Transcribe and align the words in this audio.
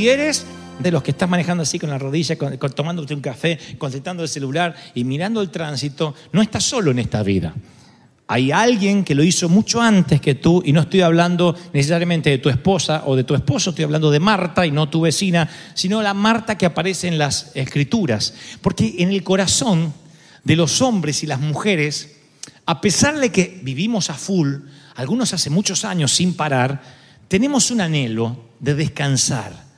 Si 0.00 0.08
eres 0.08 0.46
de 0.78 0.90
los 0.90 1.02
que 1.02 1.10
estás 1.10 1.28
manejando 1.28 1.62
así 1.62 1.78
con 1.78 1.90
la 1.90 1.98
rodilla, 1.98 2.38
con, 2.38 2.56
tomándote 2.56 3.12
un 3.12 3.20
café, 3.20 3.58
concentrando 3.76 4.22
el 4.22 4.30
celular 4.30 4.74
y 4.94 5.04
mirando 5.04 5.42
el 5.42 5.50
tránsito, 5.50 6.14
no 6.32 6.40
estás 6.40 6.64
solo 6.64 6.90
en 6.90 7.00
esta 7.00 7.22
vida. 7.22 7.54
Hay 8.26 8.50
alguien 8.50 9.04
que 9.04 9.14
lo 9.14 9.22
hizo 9.22 9.50
mucho 9.50 9.82
antes 9.82 10.18
que 10.22 10.36
tú, 10.36 10.62
y 10.64 10.72
no 10.72 10.80
estoy 10.80 11.02
hablando 11.02 11.54
necesariamente 11.74 12.30
de 12.30 12.38
tu 12.38 12.48
esposa 12.48 13.02
o 13.04 13.14
de 13.14 13.24
tu 13.24 13.34
esposo, 13.34 13.68
estoy 13.68 13.84
hablando 13.84 14.10
de 14.10 14.20
Marta 14.20 14.64
y 14.64 14.70
no 14.70 14.88
tu 14.88 15.02
vecina, 15.02 15.46
sino 15.74 16.00
la 16.00 16.14
Marta 16.14 16.56
que 16.56 16.64
aparece 16.64 17.06
en 17.06 17.18
las 17.18 17.54
escrituras. 17.54 18.32
Porque 18.62 18.94
en 19.00 19.10
el 19.10 19.22
corazón 19.22 19.92
de 20.44 20.56
los 20.56 20.80
hombres 20.80 21.22
y 21.22 21.26
las 21.26 21.40
mujeres, 21.40 22.16
a 22.64 22.80
pesar 22.80 23.18
de 23.18 23.30
que 23.30 23.60
vivimos 23.62 24.08
a 24.08 24.14
full, 24.14 24.60
algunos 24.94 25.34
hace 25.34 25.50
muchos 25.50 25.84
años 25.84 26.10
sin 26.10 26.32
parar, 26.32 26.80
tenemos 27.28 27.70
un 27.70 27.82
anhelo 27.82 28.48
de 28.60 28.74
descansar, 28.74 29.68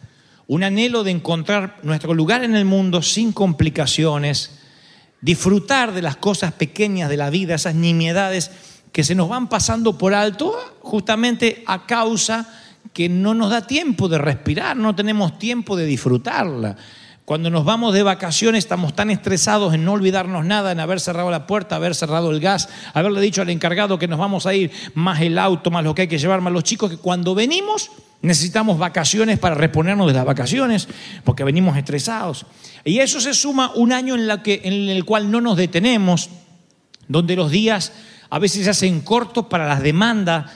un 0.52 0.64
anhelo 0.64 1.02
de 1.02 1.10
encontrar 1.10 1.78
nuestro 1.82 2.12
lugar 2.12 2.44
en 2.44 2.54
el 2.54 2.66
mundo 2.66 3.00
sin 3.00 3.32
complicaciones, 3.32 4.58
disfrutar 5.22 5.94
de 5.94 6.02
las 6.02 6.16
cosas 6.16 6.52
pequeñas 6.52 7.08
de 7.08 7.16
la 7.16 7.30
vida, 7.30 7.54
esas 7.54 7.74
nimiedades 7.74 8.50
que 8.92 9.02
se 9.02 9.14
nos 9.14 9.30
van 9.30 9.48
pasando 9.48 9.96
por 9.96 10.12
alto 10.12 10.54
justamente 10.80 11.64
a 11.66 11.86
causa 11.86 12.52
que 12.92 13.08
no 13.08 13.32
nos 13.32 13.48
da 13.48 13.66
tiempo 13.66 14.08
de 14.08 14.18
respirar, 14.18 14.76
no 14.76 14.94
tenemos 14.94 15.38
tiempo 15.38 15.74
de 15.74 15.86
disfrutarla. 15.86 16.76
Cuando 17.24 17.48
nos 17.48 17.64
vamos 17.64 17.94
de 17.94 18.02
vacaciones 18.02 18.64
estamos 18.64 18.94
tan 18.94 19.10
estresados 19.10 19.72
en 19.72 19.86
no 19.86 19.92
olvidarnos 19.92 20.44
nada, 20.44 20.72
en 20.72 20.80
haber 20.80 21.00
cerrado 21.00 21.30
la 21.30 21.46
puerta, 21.46 21.76
haber 21.76 21.94
cerrado 21.94 22.30
el 22.30 22.40
gas, 22.40 22.68
haberle 22.92 23.22
dicho 23.22 23.40
al 23.40 23.48
encargado 23.48 23.98
que 23.98 24.06
nos 24.06 24.18
vamos 24.18 24.44
a 24.44 24.52
ir, 24.52 24.70
más 24.92 25.18
el 25.22 25.38
auto, 25.38 25.70
más 25.70 25.82
lo 25.82 25.94
que 25.94 26.02
hay 26.02 26.08
que 26.08 26.18
llevar, 26.18 26.42
más 26.42 26.52
los 26.52 26.64
chicos, 26.64 26.90
que 26.90 26.98
cuando 26.98 27.34
venimos 27.34 27.90
necesitamos 28.22 28.78
vacaciones 28.78 29.38
para 29.38 29.54
reponernos 29.54 30.06
de 30.06 30.14
las 30.14 30.24
vacaciones, 30.24 30.88
porque 31.24 31.44
venimos 31.44 31.76
estresados. 31.76 32.46
Y 32.84 33.00
eso 33.00 33.20
se 33.20 33.34
suma 33.34 33.72
un 33.74 33.92
año 33.92 34.14
en, 34.14 34.42
que, 34.42 34.62
en 34.64 34.88
el 34.88 35.04
cual 35.04 35.30
no 35.30 35.40
nos 35.40 35.56
detenemos, 35.56 36.30
donde 37.08 37.36
los 37.36 37.50
días 37.50 37.92
a 38.30 38.38
veces 38.38 38.64
se 38.64 38.70
hacen 38.70 39.00
cortos 39.00 39.46
para 39.46 39.66
las 39.66 39.82
demandas 39.82 40.50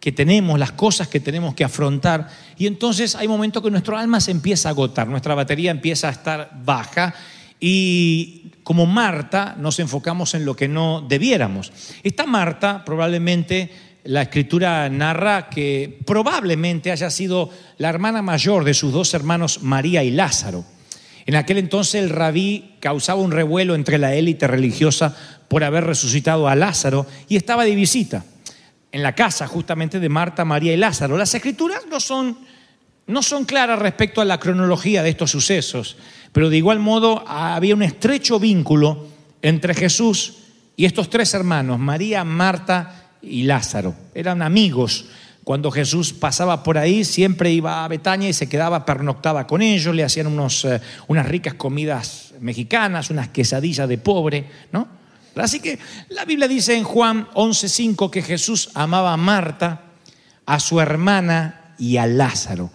que 0.00 0.10
tenemos, 0.10 0.58
las 0.58 0.72
cosas 0.72 1.06
que 1.06 1.20
tenemos 1.20 1.54
que 1.54 1.64
afrontar. 1.64 2.28
Y 2.58 2.66
entonces 2.66 3.14
hay 3.14 3.28
momentos 3.28 3.62
que 3.62 3.70
nuestro 3.70 3.96
alma 3.96 4.20
se 4.20 4.32
empieza 4.32 4.68
a 4.68 4.72
agotar, 4.72 5.06
nuestra 5.06 5.34
batería 5.36 5.70
empieza 5.70 6.08
a 6.08 6.10
estar 6.10 6.50
baja 6.64 7.14
y 7.60 8.50
como 8.64 8.86
Marta 8.86 9.54
nos 9.58 9.78
enfocamos 9.78 10.34
en 10.34 10.44
lo 10.44 10.56
que 10.56 10.66
no 10.66 11.06
debiéramos. 11.08 11.72
Esta 12.02 12.26
Marta 12.26 12.84
probablemente 12.84 13.70
la 14.04 14.22
escritura 14.22 14.88
narra 14.88 15.48
que 15.48 15.98
probablemente 16.04 16.90
haya 16.90 17.10
sido 17.10 17.50
la 17.78 17.88
hermana 17.88 18.22
mayor 18.22 18.64
de 18.64 18.74
sus 18.74 18.92
dos 18.92 19.14
hermanos 19.14 19.62
María 19.62 20.02
y 20.02 20.10
Lázaro. 20.10 20.64
En 21.24 21.36
aquel 21.36 21.58
entonces 21.58 22.02
el 22.02 22.10
rabí 22.10 22.74
causaba 22.80 23.20
un 23.20 23.30
revuelo 23.30 23.74
entre 23.74 23.98
la 23.98 24.14
élite 24.14 24.48
religiosa 24.48 25.16
por 25.48 25.62
haber 25.62 25.84
resucitado 25.84 26.48
a 26.48 26.56
Lázaro 26.56 27.06
y 27.28 27.36
estaba 27.36 27.64
de 27.64 27.76
visita 27.76 28.24
en 28.90 29.02
la 29.02 29.14
casa 29.14 29.46
justamente 29.46 30.00
de 30.00 30.08
Marta, 30.08 30.44
María 30.44 30.72
y 30.74 30.76
Lázaro. 30.76 31.16
Las 31.16 31.34
escrituras 31.34 31.82
no 31.88 32.00
son, 32.00 32.38
no 33.06 33.22
son 33.22 33.44
claras 33.44 33.78
respecto 33.78 34.20
a 34.20 34.24
la 34.24 34.40
cronología 34.40 35.02
de 35.02 35.10
estos 35.10 35.30
sucesos, 35.30 35.96
pero 36.32 36.50
de 36.50 36.56
igual 36.56 36.80
modo 36.80 37.24
había 37.26 37.74
un 37.74 37.82
estrecho 37.82 38.40
vínculo 38.40 39.06
entre 39.42 39.74
Jesús 39.74 40.38
y 40.76 40.86
estos 40.86 41.08
tres 41.08 41.32
hermanos, 41.34 41.78
María, 41.78 42.24
Marta 42.24 43.01
y 43.22 43.44
Lázaro. 43.44 43.94
Eran 44.14 44.42
amigos. 44.42 45.06
Cuando 45.44 45.70
Jesús 45.70 46.12
pasaba 46.12 46.62
por 46.62 46.78
ahí, 46.78 47.04
siempre 47.04 47.50
iba 47.50 47.84
a 47.84 47.88
Betania 47.88 48.28
y 48.28 48.32
se 48.32 48.48
quedaba, 48.48 48.84
pernoctaba 48.84 49.46
con 49.46 49.60
ellos, 49.60 49.94
le 49.94 50.04
hacían 50.04 50.28
unos, 50.28 50.64
eh, 50.64 50.80
unas 51.08 51.26
ricas 51.26 51.54
comidas 51.54 52.34
mexicanas, 52.40 53.10
unas 53.10 53.28
quesadillas 53.28 53.88
de 53.88 53.98
pobre, 53.98 54.46
¿no? 54.70 54.86
Así 55.34 55.60
que 55.60 55.78
la 56.10 56.24
Biblia 56.24 56.46
dice 56.46 56.76
en 56.76 56.84
Juan 56.84 57.26
11:5 57.34 58.10
que 58.10 58.22
Jesús 58.22 58.70
amaba 58.74 59.12
a 59.12 59.16
Marta, 59.16 59.82
a 60.46 60.60
su 60.60 60.80
hermana 60.80 61.74
y 61.78 61.96
a 61.96 62.06
Lázaro. 62.06 62.70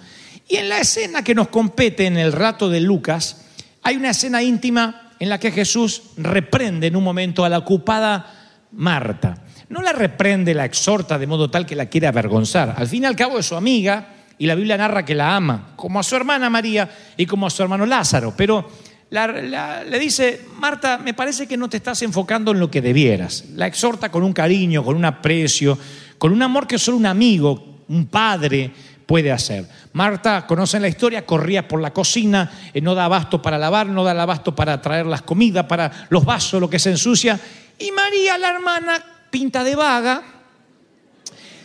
Y 0.49 0.57
en 0.57 0.69
la 0.69 0.79
escena 0.79 1.23
que 1.23 1.35
nos 1.35 1.49
compete 1.49 2.05
en 2.05 2.17
el 2.17 2.31
rato 2.31 2.69
de 2.69 2.81
Lucas, 2.81 3.45
hay 3.83 3.95
una 3.95 4.09
escena 4.09 4.41
íntima 4.41 5.13
en 5.19 5.29
la 5.29 5.39
que 5.39 5.51
Jesús 5.51 6.03
reprende 6.17 6.87
en 6.87 6.95
un 6.95 7.03
momento 7.03 7.45
a 7.45 7.49
la 7.49 7.59
ocupada 7.59 8.65
Marta. 8.71 9.43
No 9.69 9.81
la 9.81 9.91
reprende, 9.91 10.53
la 10.53 10.65
exhorta 10.65 11.17
de 11.19 11.27
modo 11.27 11.49
tal 11.49 11.65
que 11.65 11.75
la 11.75 11.87
quiere 11.87 12.07
avergonzar. 12.07 12.73
Al 12.77 12.87
fin 12.87 13.03
y 13.03 13.05
al 13.05 13.15
cabo 13.15 13.37
es 13.39 13.45
su 13.45 13.55
amiga 13.55 14.07
y 14.37 14.47
la 14.47 14.55
Biblia 14.55 14.77
narra 14.77 15.03
que 15.03 15.15
la 15.15 15.35
ama, 15.35 15.73
como 15.75 15.99
a 15.99 16.03
su 16.03 16.15
hermana 16.15 16.49
María 16.49 16.89
y 17.17 17.25
como 17.25 17.47
a 17.47 17.49
su 17.49 17.61
hermano 17.63 17.85
Lázaro. 17.85 18.33
Pero 18.37 18.69
la- 19.09 19.83
le 19.83 19.99
dice, 19.99 20.41
Marta, 20.55 20.97
me 20.99 21.13
parece 21.13 21.47
que 21.47 21.57
no 21.57 21.67
te 21.69 21.77
estás 21.77 22.01
enfocando 22.01 22.51
en 22.51 22.59
lo 22.59 22.71
que 22.71 22.81
debieras. 22.81 23.45
La 23.55 23.67
exhorta 23.67 24.09
con 24.09 24.23
un 24.23 24.33
cariño, 24.33 24.83
con 24.85 24.95
un 24.95 25.05
aprecio, 25.05 25.77
con 26.17 26.31
un 26.31 26.41
amor 26.41 26.65
que 26.67 26.77
solo 26.77 26.97
un 26.97 27.05
amigo, 27.05 27.81
un 27.89 28.05
padre 28.07 28.71
puede 29.05 29.31
hacer. 29.31 29.65
Marta, 29.93 30.45
conocen 30.45 30.81
la 30.81 30.87
historia, 30.89 31.25
corría 31.25 31.67
por 31.67 31.81
la 31.81 31.91
cocina, 31.93 32.51
eh, 32.73 32.81
no 32.81 32.95
da 32.95 33.05
abasto 33.05 33.41
para 33.41 33.57
lavar, 33.57 33.87
no 33.87 34.03
da 34.03 34.11
abasto 34.21 34.53
para 34.55 34.81
traer 34.81 35.05
las 35.05 35.21
comidas, 35.23 35.65
para 35.65 35.91
los 36.09 36.23
vasos, 36.25 36.59
lo 36.61 36.69
que 36.69 36.79
se 36.79 36.91
ensucia. 36.91 37.39
Y 37.79 37.91
María, 37.91 38.37
la 38.37 38.49
hermana, 38.49 39.03
pinta 39.29 39.63
de 39.63 39.75
vaga, 39.75 40.23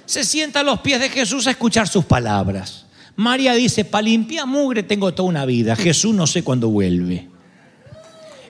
se 0.05 0.25
sienta 0.25 0.61
a 0.61 0.63
los 0.63 0.81
pies 0.81 1.01
de 1.01 1.09
Jesús 1.09 1.47
a 1.47 1.53
escuchar 1.53 1.89
sus 1.89 2.05
palabras. 2.05 2.87
María 3.17 3.55
dice, 3.55 3.85
para 3.85 4.03
limpiar 4.03 4.47
mugre 4.47 4.83
tengo 4.83 5.13
toda 5.15 5.29
una 5.29 5.45
vida, 5.45 5.77
Jesús 5.77 6.15
no 6.15 6.27
sé 6.27 6.43
cuándo 6.43 6.69
vuelve. 6.69 7.29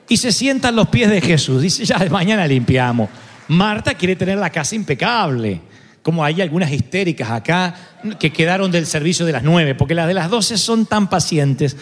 Y 0.09 0.17
se 0.17 0.33
sienta 0.33 0.69
a 0.69 0.73
los 0.73 0.89
pies 0.89 1.11
de 1.11 1.21
Jesús, 1.21 1.63
dice, 1.63 1.85
ya 1.85 1.99
de 1.99 2.11
mañana 2.11 2.47
limpiamos. 2.47 3.09
Marta 3.49 3.95
quiere 3.95 4.17
tener 4.17 4.39
la 4.39 4.51
casa 4.51 4.75
impecable, 4.75 5.61
como 6.03 6.25
hay 6.25 6.41
algunas 6.41 6.71
histéricas 6.73 7.31
acá 7.31 7.75
que 8.19 8.33
quedaron 8.33 8.71
del 8.71 8.87
servicio 8.87 9.25
de 9.25 9.33
las 9.33 9.43
nueve, 9.43 9.75
porque 9.75 9.95
las 9.95 10.09
de 10.09 10.15
las 10.15 10.31
doce 10.31 10.59
son 10.59 10.87
tan 10.87 11.09
pacientes. 11.09 11.77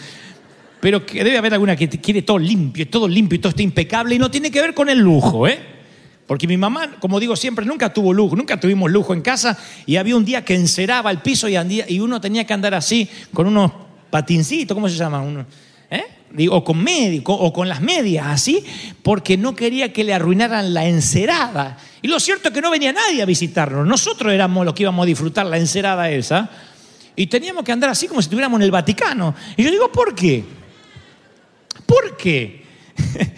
Pero 0.79 1.05
que 1.05 1.23
debe 1.23 1.37
haber 1.37 1.53
alguna 1.53 1.75
que 1.75 1.89
quiere 1.89 2.21
todo 2.21 2.39
limpio, 2.39 2.87
todo 2.87 3.07
limpio 3.07 3.35
y 3.35 3.39
todo 3.39 3.49
está 3.49 3.61
impecable 3.61 4.15
y 4.15 4.19
no 4.19 4.31
tiene 4.31 4.49
que 4.49 4.61
ver 4.61 4.73
con 4.73 4.89
el 4.89 4.99
lujo, 4.99 5.47
¿eh? 5.47 5.80
Porque 6.31 6.47
mi 6.47 6.55
mamá, 6.55 6.91
como 7.01 7.19
digo 7.19 7.35
siempre, 7.35 7.65
nunca 7.65 7.91
tuvo 7.93 8.13
lujo, 8.13 8.37
nunca 8.37 8.57
tuvimos 8.57 8.89
lujo 8.89 9.13
en 9.13 9.19
casa 9.21 9.57
y 9.85 9.97
había 9.97 10.15
un 10.15 10.23
día 10.23 10.45
que 10.45 10.55
enceraba 10.55 11.11
el 11.11 11.17
piso 11.17 11.49
y, 11.49 11.57
andía- 11.57 11.85
y 11.89 11.99
uno 11.99 12.21
tenía 12.21 12.47
que 12.47 12.53
andar 12.53 12.73
así 12.73 13.09
con 13.33 13.47
unos 13.47 13.69
patincitos, 14.09 14.73
¿cómo 14.73 14.87
se 14.87 14.95
llaman? 14.95 15.23
Uno, 15.23 15.45
¿eh? 15.89 16.05
O 16.49 16.63
con 16.63 16.81
médico, 16.81 17.33
o 17.33 17.51
con 17.51 17.67
las 17.67 17.81
medias, 17.81 18.27
así, 18.27 18.63
porque 19.03 19.35
no 19.35 19.53
quería 19.53 19.91
que 19.91 20.05
le 20.05 20.13
arruinaran 20.13 20.73
la 20.73 20.85
encerada. 20.85 21.77
Y 22.01 22.07
lo 22.07 22.17
cierto 22.17 22.47
es 22.47 22.53
que 22.53 22.61
no 22.61 22.71
venía 22.71 22.93
nadie 22.93 23.21
a 23.21 23.25
visitarnos, 23.25 23.85
nosotros 23.85 24.31
éramos 24.31 24.63
los 24.65 24.73
que 24.73 24.83
íbamos 24.83 25.03
a 25.03 25.07
disfrutar 25.07 25.45
la 25.47 25.57
encerada 25.57 26.09
esa, 26.09 26.49
y 27.13 27.27
teníamos 27.27 27.65
que 27.65 27.73
andar 27.73 27.89
así 27.89 28.07
como 28.07 28.21
si 28.21 28.27
estuviéramos 28.27 28.57
en 28.57 28.63
el 28.63 28.71
Vaticano. 28.71 29.35
Y 29.57 29.63
yo 29.65 29.69
digo, 29.69 29.91
¿por 29.91 30.15
qué? 30.15 30.45
¿Por 31.85 32.15
qué? 32.15 32.63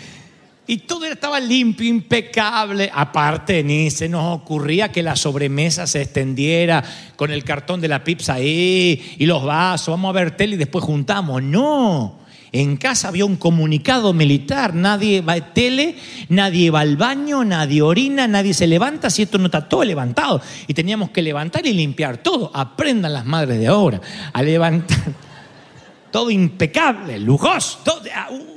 Y 0.65 0.77
todo 0.77 1.06
estaba 1.06 1.39
limpio, 1.42 1.88
impecable. 1.89 2.89
Aparte, 2.94 3.63
ni 3.63 3.92
se 3.92 4.07
nos 4.07 4.38
ocurría 4.38 4.92
que 4.92 5.04
la 5.04 5.15
sobremesa 5.18 5.86
se 5.88 6.01
extendiera 6.01 6.81
con 7.18 7.31
el 7.31 7.44
cartón 7.44 7.81
de 7.81 7.89
la 7.89 8.04
pizza 8.04 8.36
ahí 8.36 9.15
y 9.19 9.25
los 9.25 9.44
vasos. 9.44 9.89
Vamos 9.92 10.10
a 10.10 10.13
ver 10.13 10.38
tele 10.38 10.56
y 10.56 10.57
después 10.57 10.86
juntamos. 10.86 11.44
No. 11.44 12.19
En 12.54 12.77
casa 12.77 13.10
había 13.10 13.25
un 13.25 13.36
comunicado 13.36 14.13
militar. 14.13 14.74
Nadie 14.74 15.19
va 15.21 15.33
a 15.33 15.54
tele, 15.54 15.95
nadie 16.30 16.69
va 16.69 16.80
al 16.81 16.95
baño, 16.95 17.44
nadie 17.44 17.81
orina, 17.81 18.27
nadie 18.27 18.54
se 18.54 18.68
levanta 18.68 19.09
si 19.09 19.24
esto 19.24 19.38
no 19.39 19.48
está 19.48 19.68
todo 19.68 19.83
levantado. 19.83 20.39
Y 20.68 20.74
teníamos 20.74 21.09
que 21.09 21.21
levantar 21.24 21.66
y 21.66 21.74
limpiar 21.74 22.18
todo. 22.18 22.51
Aprendan 22.54 23.12
las 23.12 23.25
madres 23.25 23.59
de 23.59 23.68
ahora 23.68 24.00
a 24.31 24.42
levantar 24.42 24.98
todo 26.12 26.30
impecable, 26.31 27.19
lujoso. 27.19 27.80
todo- 27.83 28.01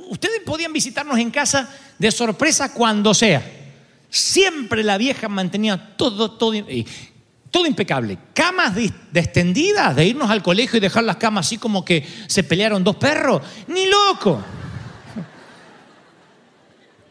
ustedes 0.09 0.41
podían 0.45 0.73
visitarnos 0.73 1.17
en 1.19 1.31
casa 1.31 1.69
de 1.97 2.11
sorpresa 2.11 2.73
cuando 2.73 3.13
sea. 3.13 3.43
Siempre 4.09 4.83
la 4.83 4.97
vieja 4.97 5.27
mantenía 5.27 5.95
todo, 5.97 6.31
todo, 6.31 6.53
todo 7.51 7.65
impecable. 7.65 8.17
Camas 8.33 8.75
de, 8.75 8.91
de 9.11 9.19
extendidas, 9.19 9.95
de 9.95 10.05
irnos 10.05 10.29
al 10.29 10.41
colegio 10.41 10.77
y 10.77 10.79
dejar 10.79 11.03
las 11.03 11.17
camas 11.17 11.47
así 11.47 11.57
como 11.57 11.83
que 11.83 12.07
se 12.27 12.43
pelearon 12.43 12.83
dos 12.83 12.95
perros. 12.95 13.41
Ni 13.67 13.85
loco. 13.85 14.43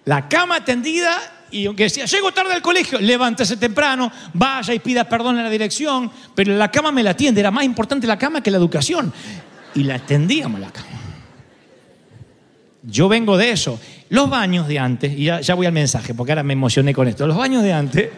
La 0.05 0.29
cama 0.29 0.65
tendida 0.65 1.37
y 1.51 1.67
aunque 1.67 1.85
decía, 1.85 2.05
llego 2.07 2.33
tarde 2.33 2.55
al 2.55 2.63
colegio, 2.63 3.01
levántese 3.01 3.57
temprano, 3.57 4.11
vaya 4.35 4.75
y 4.75 4.79
pida 4.81 5.09
perdón 5.09 5.39
en 5.39 5.45
la 5.45 5.51
dirección, 5.51 6.11
pero 6.35 6.55
la 6.57 6.71
cama 6.71 6.91
me 6.91 7.03
la 7.03 7.11
atiende, 7.11 7.41
era 7.41 7.51
más 7.51 7.65
importante 7.65 8.07
la 8.07 8.19
cama 8.19 8.43
que 8.43 8.51
la 8.51 8.57
educación. 8.57 9.13
Y 9.75 9.85
la 9.85 9.97
atendíamos 9.97 10.61
la 10.61 10.71
cama. 10.71 11.06
Yo 12.89 13.09
vengo 13.09 13.37
de 13.37 13.51
eso. 13.51 13.81
Los 14.11 14.31
baños 14.31 14.69
de 14.69 14.79
antes, 14.79 15.13
y 15.13 15.25
ya, 15.25 15.55
voy 15.55 15.67
al 15.67 15.73
mensaje, 15.73 16.15
porque 16.15 16.33
ahora 16.33 16.45
me 16.45 16.53
emocioné 16.53 16.95
con 16.95 17.09
esto. 17.09 17.27
Los 17.27 17.37
baños 17.37 17.65
de 17.65 17.73
antes, 17.73 18.11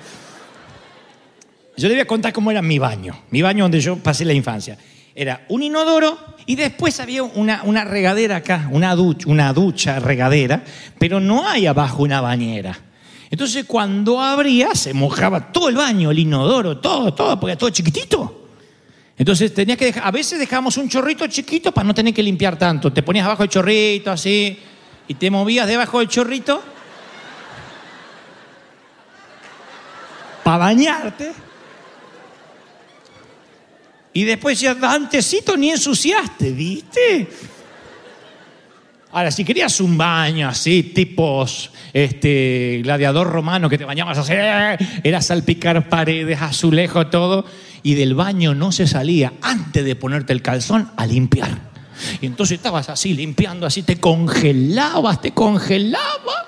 yo 1.76 1.88
le 1.88 1.94
voy 1.94 2.02
a 2.02 2.06
contar 2.06 2.32
cómo 2.32 2.50
era 2.50 2.60
mi 2.60 2.78
baño, 2.78 3.18
mi 3.30 3.40
baño 3.40 3.64
donde 3.64 3.80
yo 3.80 3.96
pasé 3.96 4.24
la 4.26 4.34
infancia. 4.34 4.76
era 5.14 5.46
un 5.48 5.62
inodoro 5.62 6.18
y 6.44 6.54
después 6.54 7.00
había 7.00 7.22
una, 7.22 7.62
una 7.64 7.84
regadera 7.84 8.36
acá, 8.36 8.68
una 8.70 8.94
ducha, 8.94 9.28
una 9.28 9.52
ducha 9.52 9.98
regadera, 10.00 10.62
pero 10.98 11.18
no 11.18 11.48
hay 11.48 11.66
abajo 11.66 12.02
una 12.02 12.20
bañera. 12.20 12.78
Entonces 13.30 13.64
cuando 13.64 14.20
abría 14.20 14.74
se 14.74 14.92
mojaba 14.94 15.50
todo 15.50 15.68
el 15.68 15.76
baño, 15.76 16.10
el 16.10 16.18
inodoro, 16.18 16.78
todo, 16.78 17.14
todo, 17.14 17.40
porque 17.40 17.52
era 17.52 17.58
todo 17.58 17.70
chiquitito. 17.70 18.37
Entonces 19.18 19.52
tenías 19.52 19.76
que 19.76 19.86
dejar, 19.86 20.06
a 20.06 20.12
veces 20.12 20.38
dejábamos 20.38 20.76
un 20.76 20.88
chorrito 20.88 21.26
chiquito 21.26 21.72
para 21.72 21.86
no 21.86 21.92
tener 21.92 22.14
que 22.14 22.22
limpiar 22.22 22.56
tanto. 22.56 22.92
Te 22.92 23.02
ponías 23.02 23.26
abajo 23.26 23.42
el 23.42 23.48
chorrito 23.48 24.12
así 24.12 24.56
y 25.08 25.14
te 25.14 25.28
movías 25.28 25.66
debajo 25.66 25.98
del 25.98 26.08
chorrito 26.08 26.62
para 30.44 30.58
bañarte. 30.58 31.32
Y 34.12 34.24
después 34.24 34.60
ya 34.60 34.76
antesito 34.82 35.56
ni 35.56 35.70
ensuciaste, 35.70 36.52
¿viste? 36.52 37.28
Ahora, 39.10 39.30
si 39.30 39.44
querías 39.44 39.80
un 39.80 39.98
baño 39.98 40.48
así, 40.48 40.82
tipos 40.82 41.70
este, 41.92 42.80
gladiador 42.82 43.28
romano, 43.28 43.68
que 43.68 43.78
te 43.78 43.84
bañabas 43.84 44.18
así, 44.18 44.32
era 44.32 45.22
salpicar 45.22 45.88
paredes, 45.88 46.40
azulejo, 46.40 47.06
todo, 47.08 47.44
y 47.88 47.94
del 47.94 48.14
baño 48.14 48.54
no 48.54 48.70
se 48.70 48.86
salía 48.86 49.32
antes 49.40 49.82
de 49.82 49.96
ponerte 49.96 50.34
el 50.34 50.42
calzón 50.42 50.90
a 50.98 51.06
limpiar. 51.06 51.48
Y 52.20 52.26
entonces 52.26 52.58
estabas 52.58 52.90
así 52.90 53.14
limpiando, 53.14 53.64
así 53.64 53.82
te 53.82 53.98
congelabas, 53.98 55.22
te 55.22 55.30
congelabas. 55.30 56.44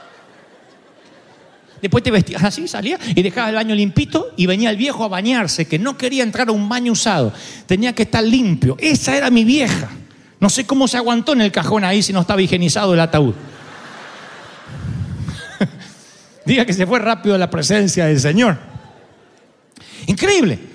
Después 1.80 2.04
te 2.04 2.10
vestías 2.10 2.44
así, 2.44 2.68
salías 2.68 3.00
y 3.16 3.22
dejabas 3.22 3.48
el 3.48 3.54
baño 3.54 3.74
limpito 3.74 4.34
y 4.36 4.44
venía 4.44 4.68
el 4.68 4.76
viejo 4.76 5.02
a 5.02 5.08
bañarse, 5.08 5.66
que 5.66 5.78
no 5.78 5.96
quería 5.96 6.24
entrar 6.24 6.50
a 6.50 6.52
un 6.52 6.68
baño 6.68 6.92
usado, 6.92 7.32
tenía 7.64 7.94
que 7.94 8.02
estar 8.02 8.22
limpio. 8.22 8.76
Esa 8.78 9.16
era 9.16 9.30
mi 9.30 9.44
vieja. 9.44 9.88
No 10.40 10.50
sé 10.50 10.66
cómo 10.66 10.88
se 10.88 10.98
aguantó 10.98 11.32
en 11.32 11.40
el 11.40 11.52
cajón 11.52 11.84
ahí 11.84 12.02
si 12.02 12.12
no 12.12 12.20
estaba 12.20 12.42
higienizado 12.42 12.92
el 12.92 13.00
ataúd. 13.00 13.32
Diga 16.44 16.66
que 16.66 16.74
se 16.74 16.86
fue 16.86 16.98
rápido 16.98 17.38
la 17.38 17.48
presencia 17.48 18.04
del 18.04 18.20
Señor. 18.20 18.58
Increíble. 20.06 20.69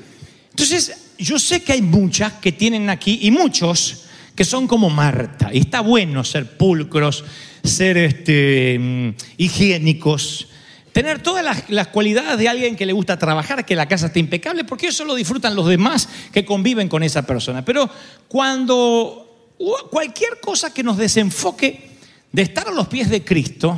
Entonces, 0.56 1.12
yo 1.18 1.38
sé 1.38 1.64
que 1.64 1.74
hay 1.74 1.82
muchas 1.82 2.32
que 2.32 2.54
tienen 2.54 2.90
aquí 2.90 3.20
y 3.24 3.30
muchos 3.30 4.06
que 4.34 4.46
son 4.46 4.68
como 4.68 4.90
Marta. 4.90 5.50
Y 5.52 5.60
está 5.60 5.82
bueno 5.82 6.24
ser 6.24 6.56
pulcros, 6.56 7.26
ser 7.62 7.98
este, 7.98 8.80
mm, 8.80 9.10
higiénicos, 9.36 10.48
tener 10.94 11.22
todas 11.22 11.44
las, 11.44 11.70
las, 11.70 11.88
cualidades 11.88 12.40
de 12.40 12.48
alguien 12.48 12.78
que 12.78 12.86
le 12.86 12.94
gusta 12.94 13.20
trabajar, 13.20 13.66
que 13.66 13.76
la 13.76 13.86
casa 13.86 14.06
esté 14.06 14.22
impecable, 14.22 14.64
porque 14.64 14.88
eso 14.88 15.04
lo 15.04 15.14
disfrutan 15.14 15.58
los 15.58 15.68
demás 15.68 16.08
que 16.32 16.46
conviven 16.46 16.88
con 16.88 17.04
esa 17.04 17.28
persona. 17.28 17.66
Pero 17.66 17.90
cuando 18.30 19.52
cualquier 19.92 20.40
cosa 20.40 20.74
que 20.74 20.84
nos 20.84 20.96
desenfoque 20.96 21.98
de 22.32 22.42
estar 22.42 22.70
a 22.70 22.72
los 22.72 22.88
pies 22.88 23.10
de 23.10 23.26
Cristo, 23.26 23.78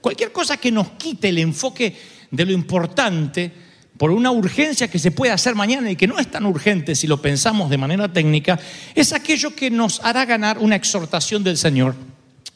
cualquier 0.00 0.32
cosa 0.32 0.56
que 0.56 0.72
nos 0.72 0.92
quite 0.92 1.28
el 1.28 1.36
enfoque 1.36 1.94
de 2.30 2.46
lo 2.46 2.52
importante 2.52 3.64
por 3.96 4.10
una 4.10 4.30
urgencia 4.32 4.88
que 4.88 4.98
se 4.98 5.12
puede 5.12 5.32
hacer 5.32 5.54
mañana 5.54 5.90
y 5.90 5.96
que 5.96 6.08
no 6.08 6.18
es 6.18 6.30
tan 6.30 6.46
urgente 6.46 6.94
si 6.94 7.06
lo 7.06 7.22
pensamos 7.22 7.70
de 7.70 7.78
manera 7.78 8.12
técnica, 8.12 8.58
es 8.94 9.12
aquello 9.12 9.54
que 9.54 9.70
nos 9.70 10.00
hará 10.00 10.24
ganar 10.24 10.58
una 10.58 10.76
exhortación 10.76 11.44
del 11.44 11.56
Señor, 11.56 11.94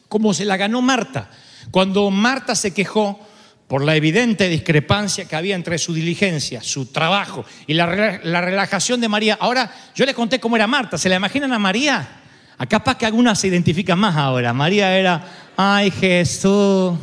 como 0.09 0.35
se 0.35 0.45
la 0.45 0.57
ganó 0.57 0.83
Marta. 0.83 1.31
Cuando 1.71 2.11
Marta 2.11 2.55
se 2.55 2.73
quejó 2.73 3.21
por 3.69 3.85
la 3.85 3.95
evidente 3.95 4.49
discrepancia 4.49 5.27
que 5.27 5.37
había 5.37 5.55
entre 5.55 5.79
su 5.79 5.93
diligencia, 5.93 6.63
su 6.63 6.87
trabajo 6.87 7.45
y 7.67 7.75
la, 7.75 8.21
la 8.25 8.41
relajación 8.41 9.01
de 9.01 9.09
María. 9.09 9.37
Ahora, 9.39 9.71
yo 9.95 10.07
les 10.07 10.15
conté 10.15 10.41
cómo 10.41 10.57
era 10.57 10.67
Marta. 10.67 10.97
¿Se 10.97 11.09
la 11.09 11.17
imaginan 11.17 11.53
a 11.53 11.59
María? 11.59 12.09
Acá 12.57 12.79
capaz 12.79 12.97
que 12.97 13.07
algunas 13.07 13.39
se 13.39 13.47
identifican 13.47 13.99
más 13.99 14.17
ahora. 14.17 14.53
María 14.53 14.97
era, 14.97 15.23
ay 15.57 15.93
Jesús, 15.93 16.99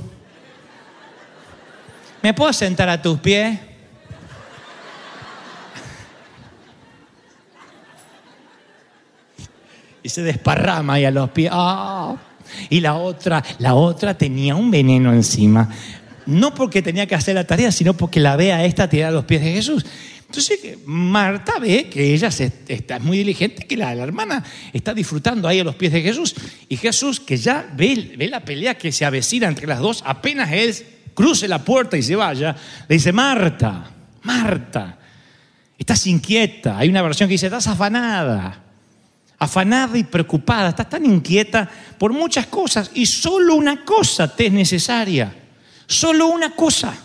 ¿me 2.21 2.33
puedo 2.33 2.51
sentar 2.51 2.89
a 2.89 3.01
tus 3.01 3.19
pies? 3.19 3.59
Y 10.05 10.09
se 10.09 10.21
desparrama 10.21 10.93
ahí 10.93 11.05
a 11.05 11.09
los 11.09 11.31
pies. 11.31 11.49
Ah. 11.51 12.15
Y 12.69 12.79
la 12.79 12.93
otra, 12.93 13.43
la 13.57 13.73
otra 13.73 14.15
tenía 14.15 14.53
un 14.53 14.69
veneno 14.69 15.11
encima. 15.11 15.67
No 16.27 16.53
porque 16.53 16.83
tenía 16.83 17.07
que 17.07 17.15
hacer 17.15 17.33
la 17.33 17.47
tarea, 17.47 17.71
sino 17.71 17.95
porque 17.95 18.19
la 18.19 18.35
ve 18.35 18.53
a 18.53 18.63
esta 18.65 18.87
tirar 18.87 19.09
a 19.09 19.13
los 19.13 19.25
pies 19.25 19.41
de 19.41 19.53
Jesús. 19.53 19.83
Entonces 20.27 20.77
Marta 20.85 21.53
ve 21.59 21.89
que 21.89 22.13
ella 22.13 22.29
está 22.67 22.99
muy 22.99 23.17
diligente, 23.17 23.65
que 23.65 23.75
la, 23.75 23.93
hermana 23.93 24.43
está 24.73 24.93
disfrutando 24.93 25.47
ahí 25.47 25.61
a 25.61 25.63
los 25.63 25.73
pies 25.73 25.91
de 25.91 26.03
Jesús. 26.03 26.35
Y 26.69 26.77
Jesús, 26.77 27.19
que 27.19 27.37
ya 27.37 27.67
ve, 27.75 28.13
ve 28.15 28.27
la 28.27 28.41
pelea 28.41 28.77
que 28.77 28.91
se 28.91 29.05
avecina 29.05 29.47
entre 29.47 29.65
las 29.65 29.79
dos, 29.79 30.03
apenas 30.05 30.51
él 30.51 30.75
cruce 31.15 31.47
la 31.47 31.65
puerta 31.65 31.97
y 31.97 32.03
se 32.03 32.15
vaya, 32.15 32.55
le 32.87 32.93
dice, 32.93 33.11
Marta, 33.11 33.89
Marta, 34.21 34.99
estás 35.79 36.05
inquieta. 36.05 36.77
Hay 36.77 36.89
una 36.89 37.01
versión 37.01 37.27
que 37.27 37.33
dice, 37.33 37.47
estás 37.47 37.65
afanada, 37.65 38.64
afanada 39.37 39.97
y 39.97 40.03
preocupada, 40.03 40.69
estás 40.69 40.89
tan 40.89 41.05
inquieta 41.05 41.69
por 41.97 42.13
muchas 42.13 42.47
cosas 42.47 42.91
y 42.93 43.05
solo 43.05 43.55
una 43.55 43.83
cosa 43.83 44.33
te 44.33 44.47
es 44.47 44.53
necesaria, 44.53 45.33
solo 45.87 46.27
una 46.27 46.51
cosa. 46.51 46.95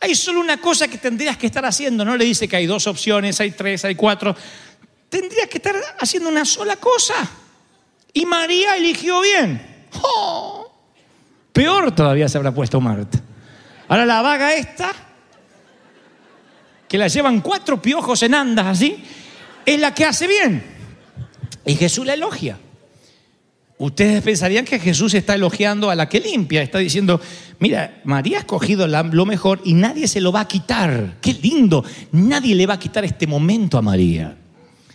Hay 0.00 0.14
solo 0.14 0.40
una 0.40 0.58
cosa 0.58 0.86
que 0.86 0.98
tendrías 0.98 1.36
que 1.36 1.46
estar 1.46 1.64
haciendo. 1.64 2.04
No 2.04 2.16
le 2.16 2.24
dice 2.24 2.46
que 2.46 2.56
hay 2.56 2.66
dos 2.66 2.86
opciones, 2.86 3.40
hay 3.40 3.50
tres, 3.50 3.84
hay 3.84 3.96
cuatro. 3.96 4.36
Tendrías 5.08 5.48
que 5.48 5.58
estar 5.58 5.74
haciendo 5.98 6.28
una 6.28 6.44
sola 6.44 6.76
cosa. 6.76 7.14
Y 8.12 8.24
María 8.24 8.76
eligió 8.76 9.20
bien. 9.20 9.86
¡Oh! 10.02 10.72
Peor 11.52 11.92
todavía 11.92 12.28
se 12.28 12.38
habrá 12.38 12.52
puesto 12.52 12.80
Marta. 12.80 13.18
Ahora 13.88 14.06
la 14.06 14.22
vaga 14.22 14.52
esta, 14.54 14.92
que 16.86 16.98
la 16.98 17.08
llevan 17.08 17.40
cuatro 17.40 17.80
piojos 17.82 18.22
en 18.22 18.34
andas 18.34 18.66
así, 18.66 19.02
es 19.74 19.80
la 19.80 19.94
que 19.94 20.04
hace 20.04 20.26
bien. 20.26 20.62
Y 21.66 21.74
Jesús 21.74 22.06
la 22.06 22.14
elogia. 22.14 22.58
Ustedes 23.76 24.22
pensarían 24.22 24.64
que 24.64 24.80
Jesús 24.80 25.14
está 25.14 25.34
elogiando 25.34 25.90
a 25.90 25.94
la 25.94 26.08
que 26.08 26.20
limpia, 26.20 26.62
está 26.62 26.78
diciendo, 26.78 27.20
mira, 27.60 28.00
María 28.04 28.38
ha 28.38 28.40
escogido 28.40 28.88
lo 28.88 29.26
mejor 29.26 29.60
y 29.64 29.74
nadie 29.74 30.08
se 30.08 30.20
lo 30.20 30.32
va 30.32 30.40
a 30.40 30.48
quitar. 30.48 31.18
Qué 31.20 31.34
lindo, 31.34 31.84
nadie 32.12 32.56
le 32.56 32.66
va 32.66 32.74
a 32.74 32.78
quitar 32.78 33.04
este 33.04 33.26
momento 33.26 33.78
a 33.78 33.82
María. 33.82 34.36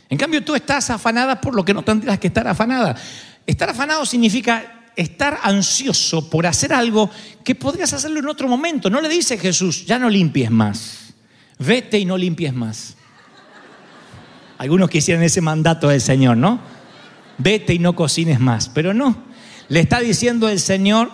En 0.10 0.18
cambio, 0.18 0.44
tú 0.44 0.54
estás 0.54 0.90
afanada 0.90 1.40
por 1.40 1.56
lo 1.56 1.64
que 1.64 1.74
no 1.74 1.84
tendrías 1.84 2.20
que 2.20 2.28
estar 2.28 2.48
afanada. 2.48 2.96
Estar 3.46 3.70
afanado 3.70 4.06
significa 4.06 4.90
estar 4.96 5.40
ansioso 5.44 6.30
por 6.30 6.46
hacer 6.46 6.74
algo 6.74 7.10
que 7.44 7.56
podrías 7.56 7.94
hacerlo 7.94 8.20
en 8.20 8.28
otro 8.28 8.48
momento. 8.48 8.90
No 8.90 9.00
le 9.00 9.08
dice 9.08 9.38
Jesús, 9.38 9.86
ya 9.86 9.98
no 9.98 10.10
limpies 10.10 10.52
más, 10.52 11.14
vete 11.60 12.00
y 12.00 12.06
no 12.06 12.18
limpies 12.18 12.54
más. 12.54 12.98
Algunos 14.64 14.90
quisieran 14.90 15.24
ese 15.24 15.42
mandato 15.42 15.90
del 15.90 16.00
Señor, 16.00 16.38
¿no? 16.38 16.60
vete 17.38 17.74
y 17.74 17.80
no 17.80 17.96
cocines 17.96 18.40
más. 18.40 18.70
Pero 18.70 18.94
no, 18.94 19.16
le 19.70 19.80
está 19.80 20.00
diciendo 20.00 20.50
el 20.50 20.60
Señor, 20.60 21.10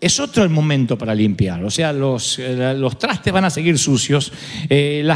es 0.00 0.20
otro 0.20 0.42
el 0.44 0.50
momento 0.50 0.96
para 0.96 1.14
limpiar. 1.14 1.64
O 1.64 1.70
sea, 1.70 1.92
los, 1.92 2.38
eh, 2.38 2.74
los 2.76 2.98
trastes 2.98 3.32
van 3.32 3.44
a 3.44 3.50
seguir 3.50 3.78
sucios, 3.78 4.32
eh, 4.68 5.06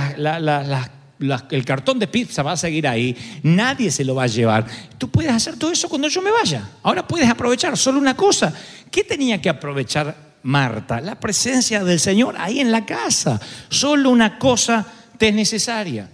el 1.51 1.65
cartón 1.65 1.99
de 1.99 2.07
pizza 2.07 2.43
va 2.43 2.53
a 2.53 2.57
seguir 2.57 2.89
ahí, 2.89 3.15
nadie 3.43 3.91
se 3.91 4.05
lo 4.05 4.15
va 4.15 4.25
a 4.25 4.27
llevar. 4.27 4.67
Tú 4.99 5.09
puedes 5.09 5.33
hacer 5.33 5.57
todo 5.57 5.71
eso 5.71 5.89
cuando 5.89 6.09
yo 6.09 6.23
me 6.23 6.31
vaya. 6.31 6.69
Ahora 6.83 7.07
puedes 7.07 7.29
aprovechar 7.29 7.77
solo 7.77 7.99
una 7.99 8.17
cosa. 8.17 8.53
¿Qué 8.91 9.05
tenía 9.05 9.41
que 9.41 9.49
aprovechar 9.49 10.31
Marta? 10.43 11.01
La 11.01 11.21
presencia 11.21 11.85
del 11.85 12.01
Señor 12.01 12.37
ahí 12.39 12.61
en 12.61 12.73
la 12.73 12.87
casa. 12.87 13.39
Solo 13.69 14.11
una 14.11 14.39
cosa 14.39 14.87
te 15.19 15.29
es 15.29 15.35
necesaria. 15.35 16.09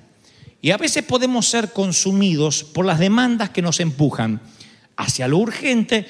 Y 0.61 0.71
a 0.71 0.77
veces 0.77 1.05
podemos 1.05 1.47
ser 1.47 1.73
consumidos 1.73 2.65
por 2.65 2.85
las 2.85 2.99
demandas 2.99 3.51
que 3.51 3.63
nos 3.63 3.81
empujan 3.81 4.41
hacia 4.97 5.29
lo 5.29 5.39
urgente, 5.39 6.07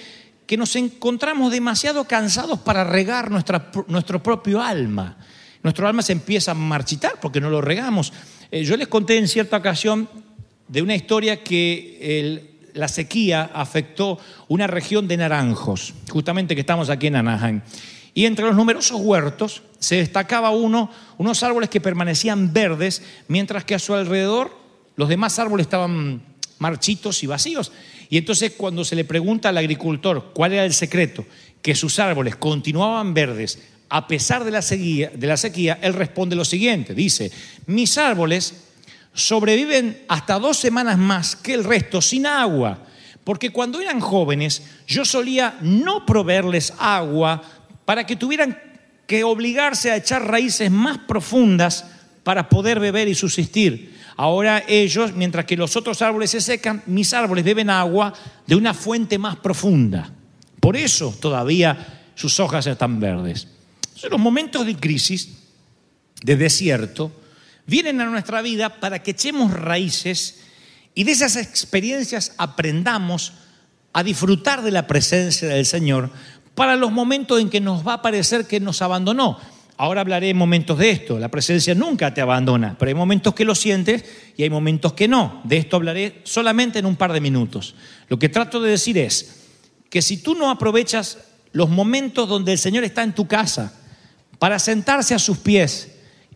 que 0.47 0.57
nos 0.57 0.77
encontramos 0.77 1.51
demasiado 1.51 2.05
cansados 2.05 2.61
para 2.61 2.85
regar 2.85 3.31
nuestra, 3.31 3.71
nuestro 3.89 4.23
propio 4.23 4.63
alma. 4.63 5.19
Nuestro 5.63 5.89
alma 5.89 6.03
se 6.03 6.13
empieza 6.13 6.53
a 6.53 6.55
marchitar 6.55 7.19
porque 7.21 7.41
no 7.41 7.51
lo 7.51 7.61
regamos. 7.61 8.13
Eh, 8.51 8.63
yo 8.63 8.77
les 8.77 8.87
conté 8.89 9.19
en 9.19 9.27
cierta 9.27 9.57
ocasión 9.57 10.09
de 10.69 10.83
una 10.83 10.95
historia 10.95 11.43
que 11.43 12.71
la 12.75 12.89
sequía 12.89 13.51
afectó 13.53 14.19
una 14.49 14.67
región 14.67 15.09
de 15.09 15.17
naranjos, 15.17 15.95
justamente 16.11 16.55
que 16.55 16.61
estamos 16.61 16.91
aquí 16.91 17.09
en 17.09 17.17
Anaheim. 17.17 17.63
Y 18.17 18.25
entre 18.25 18.47
los 18.47 18.57
numerosos 18.57 18.99
huertos 18.99 19.63
se 19.79 19.97
destacaba 19.97 20.49
uno, 20.49 20.91
unos 21.19 21.43
árboles 21.43 21.69
que 21.69 21.83
permanecían 21.83 22.51
verdes, 22.51 23.03
mientras 23.29 23.67
que 23.67 23.75
a 23.75 23.79
su 23.79 23.93
alrededor 23.93 24.57
los 24.97 25.11
demás 25.11 25.39
árboles 25.39 25.67
estaban 25.67 26.23
marchitos 26.59 27.23
y 27.23 27.27
vacíos. 27.27 27.73
Y 28.09 28.17
entonces 28.17 28.53
cuando 28.57 28.87
se 28.87 28.97
le 28.97 29.05
pregunta 29.05 29.51
al 29.51 29.59
agricultor 29.59 30.31
cuál 30.33 30.55
era 30.55 30.65
el 30.65 30.73
secreto, 30.73 31.27
que 31.61 31.75
sus 31.75 31.99
árboles 31.99 32.37
continuaban 32.37 33.13
verdes 33.13 33.59
a 33.91 34.09
pesar 34.09 34.45
de 34.45 34.51
la 34.51 34.63
sequía, 34.63 35.13
de 35.15 35.27
la 35.27 35.37
sequía 35.37 35.79
él 35.83 35.93
responde 35.93 36.37
lo 36.37 36.47
siguiente, 36.47 36.95
dice, 36.95 37.31
mis 37.67 37.99
árboles 37.99 38.65
sobreviven 39.13 40.05
hasta 40.09 40.39
dos 40.39 40.57
semanas 40.57 40.97
más 40.97 41.37
que 41.37 41.53
el 41.53 41.65
resto 41.65 42.01
sin 42.01 42.27
agua. 42.27 42.83
Porque 43.25 43.51
cuando 43.51 43.81
eran 43.81 43.99
jóvenes 43.99 44.63
yo 44.87 45.05
solía 45.05 45.59
no 45.61 46.07
proveerles 46.07 46.73
agua 46.79 47.43
para 47.87 48.05
que 48.05 48.17
tuvieran 48.17 48.61
que 49.07 49.25
obligarse 49.25 49.91
a 49.91 49.97
echar 49.97 50.29
raíces 50.29 50.71
más 50.71 50.99
profundas 50.99 51.87
para 52.23 52.49
poder 52.49 52.81
beber 52.81 53.09
y 53.09 53.15
subsistir. 53.15 53.97
Ahora 54.17 54.65
ellos, 54.67 55.15
mientras 55.15 55.45
que 55.45 55.57
los 55.57 55.77
otros 55.77 56.03
árboles 56.03 56.31
se 56.31 56.41
secan, 56.41 56.83
mis 56.87 57.15
árboles 57.15 57.45
beben 57.45 57.71
agua 57.71 58.13
de 58.47 58.57
una 58.57 58.75
fuente 58.75 59.17
más 59.17 59.37
profunda. 59.37 60.13
Por 60.61 60.77
eso 60.77 61.17
todavía 61.21 62.03
sus 62.15 62.41
hojas 62.41 62.67
están 62.67 62.99
verdes. 62.99 63.47
Entonces, 63.83 64.11
los 64.11 64.21
momentos 64.21 64.67
de 64.67 64.75
crisis, 64.77 65.39
de 66.23 66.37
desierto, 66.37 67.13
vienen 67.67 68.01
a 68.01 68.07
nuestra 68.07 68.43
vida 68.43 68.81
para 68.81 69.03
que 69.03 69.13
echemos 69.13 69.53
raíces 69.53 70.41
y 70.95 71.05
de 71.05 71.13
esas 71.13 71.37
experiencias 71.37 72.33
aprendamos 72.39 73.35
a 73.93 74.03
disfrutar 74.03 74.63
de 74.63 74.71
la 74.71 74.87
presencia 74.87 75.49
del 75.49 75.67
Señor 75.67 76.11
para 76.57 76.75
los 76.75 76.91
momentos 76.91 77.39
en 77.41 77.51
que 77.51 77.61
nos 77.61 77.87
va 77.87 77.93
a 77.93 78.03
parecer 78.03 78.49
que 78.49 78.59
nos 78.59 78.83
abandonó. 78.83 79.39
Ahora 79.77 80.01
hablaré 80.01 80.31
en 80.31 80.39
momentos 80.39 80.79
de 80.79 80.91
esto. 80.91 81.19
La 81.19 81.29
presencia 81.29 81.75
nunca 81.75 82.15
te 82.15 82.23
abandona, 82.23 82.77
pero 82.79 82.89
hay 82.89 82.95
momentos 82.95 83.35
que 83.35 83.45
lo 83.45 83.55
sientes 83.55 84.05
y 84.37 84.43
hay 84.43 84.49
momentos 84.49 84.95
que 84.95 85.07
no. 85.07 85.43
De 85.45 85.59
esto 85.59 85.77
hablaré 85.77 86.23
solamente 86.25 86.79
en 86.79 86.87
un 86.87 86.97
par 86.97 87.13
de 87.13 87.21
minutos. 87.21 87.75
Lo 88.09 88.19
que 88.19 88.31
trato 88.31 88.61
de 88.61 88.71
decir 88.71 88.97
es 88.97 89.43
que 89.91 90.01
si 90.01 90.17
tú 90.17 90.35
no 90.35 90.51
aprovechas 90.51 91.19
los 91.53 91.69
momentos 91.69 92.27
donde 92.27 92.53
el 92.53 92.59
Señor 92.59 92.85
está 92.85 93.03
en 93.03 93.15
tu 93.15 93.29
casa 93.29 93.79
para 94.39 94.59
sentarse 94.59 95.15
a 95.15 95.19
sus 95.19 95.37
pies, 95.37 95.93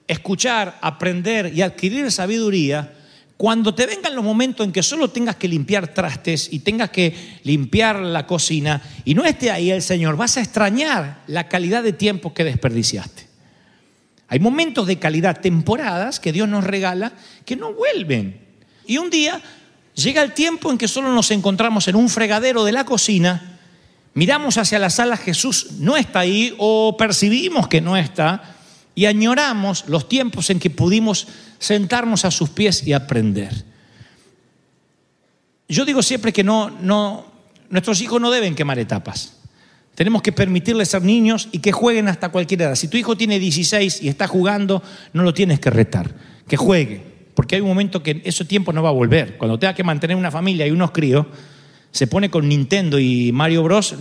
escuchar, 0.06 0.78
aprender 0.82 1.50
y 1.54 1.62
adquirir 1.62 2.12
sabiduría, 2.12 2.92
cuando 3.40 3.75
te 3.75 3.87
vengan 3.87 4.14
los 4.14 4.23
momentos 4.23 4.66
en 4.66 4.70
que 4.70 4.82
solo 4.82 5.09
tengas 5.09 5.37
que 5.37 5.49
limpiar 5.49 5.94
trastes 5.94 6.52
y 6.52 6.59
tengas 6.59 6.90
que 6.90 7.38
limpiar 7.44 7.99
la 7.99 8.26
cocina 8.26 8.82
y 9.06 9.14
no 9.14 9.25
esté 9.25 9.50
ahí 9.50 9.70
el 9.70 9.80
Señor, 9.80 10.18
vas 10.18 10.37
a 10.37 10.42
extrañar 10.42 11.23
la 11.26 11.49
calidad 11.49 11.82
de 11.82 11.94
tiempo 11.94 12.35
que 12.35 12.44
desperdiciaste. 12.44 13.26
Hay 14.28 14.40
momentos 14.40 14.87
de 14.87 14.99
calidad, 14.99 15.40
temporadas 15.40 16.20
que 16.20 16.32
Dios 16.32 16.50
nos 16.50 16.64
regala 16.64 17.14
que 17.47 17.56
no 17.56 17.73
vuelven. 17.73 18.47
Y 18.87 18.99
un 18.99 19.09
día 19.09 19.40
llega 19.94 20.20
el 20.20 20.35
tiempo 20.35 20.70
en 20.70 20.76
que 20.76 20.87
solo 20.87 21.11
nos 21.11 21.30
encontramos 21.30 21.88
en 21.88 21.97
un 21.97 22.11
fregadero 22.11 22.64
de 22.64 22.73
la 22.73 22.85
cocina, 22.85 23.59
miramos 24.12 24.59
hacia 24.59 24.78
la 24.78 24.90
sala, 24.90 25.16
Jesús 25.16 25.78
no 25.78 25.97
está 25.97 26.18
ahí 26.18 26.54
o 26.59 26.94
percibimos 26.99 27.68
que 27.68 27.80
no 27.80 27.97
está 27.97 28.59
y 29.00 29.07
añoramos 29.07 29.88
los 29.88 30.11
tiempos 30.11 30.50
en 30.50 30.59
que 30.59 30.69
pudimos 30.69 31.26
sentarnos 31.59 32.26
a 32.26 32.30
sus 32.30 32.50
pies 32.50 32.87
y 32.87 32.92
aprender. 32.92 33.64
Yo 35.71 35.87
digo 35.87 36.02
siempre 36.02 36.35
que 36.35 36.45
no, 36.45 36.69
no, 36.69 37.25
nuestros 37.71 38.02
hijos 38.02 38.21
no 38.21 38.30
deben 38.30 38.54
quemar 38.54 38.78
etapas. 38.78 39.38
Tenemos 39.95 40.21
que 40.21 40.33
permitirles 40.33 40.90
ser 40.90 41.00
niños 41.00 41.49
y 41.50 41.61
que 41.61 41.73
jueguen 41.73 42.09
hasta 42.09 42.28
cualquier 42.28 42.61
edad. 42.61 42.75
Si 42.75 42.88
tu 42.88 42.99
hijo 42.99 43.16
tiene 43.16 43.38
16 43.38 44.02
y 44.02 44.09
está 44.09 44.28
jugando, 44.28 44.83
no 45.14 45.23
lo 45.23 45.33
tienes 45.33 45.61
que 45.61 45.71
retar, 45.71 46.14
que 46.47 46.59
juegue, 46.59 47.00
porque 47.33 47.54
hay 47.54 47.62
un 47.62 47.69
momento 47.69 48.02
que 48.02 48.21
ese 48.26 48.45
tiempo 48.45 48.71
no 48.71 48.83
va 48.83 48.90
a 48.90 48.92
volver. 48.92 49.38
Cuando 49.38 49.59
tenga 49.59 49.73
que 49.73 49.83
mantener 49.83 50.14
una 50.14 50.30
familia 50.30 50.66
y 50.66 50.73
unos 50.73 50.90
críos, 50.90 51.25
se 51.90 52.07
pone 52.07 52.28
con 52.28 52.47
Nintendo 52.47 52.99
y 52.99 53.33
Mario 53.33 53.62
Bros, 53.62 53.95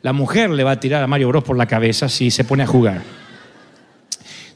la 0.00 0.14
mujer 0.14 0.48
le 0.48 0.64
va 0.64 0.70
a 0.70 0.80
tirar 0.80 1.02
a 1.02 1.06
Mario 1.06 1.28
Bros 1.28 1.44
por 1.44 1.58
la 1.58 1.66
cabeza 1.66 2.08
si 2.08 2.30
se 2.30 2.44
pone 2.44 2.62
a 2.62 2.66
jugar. 2.66 3.02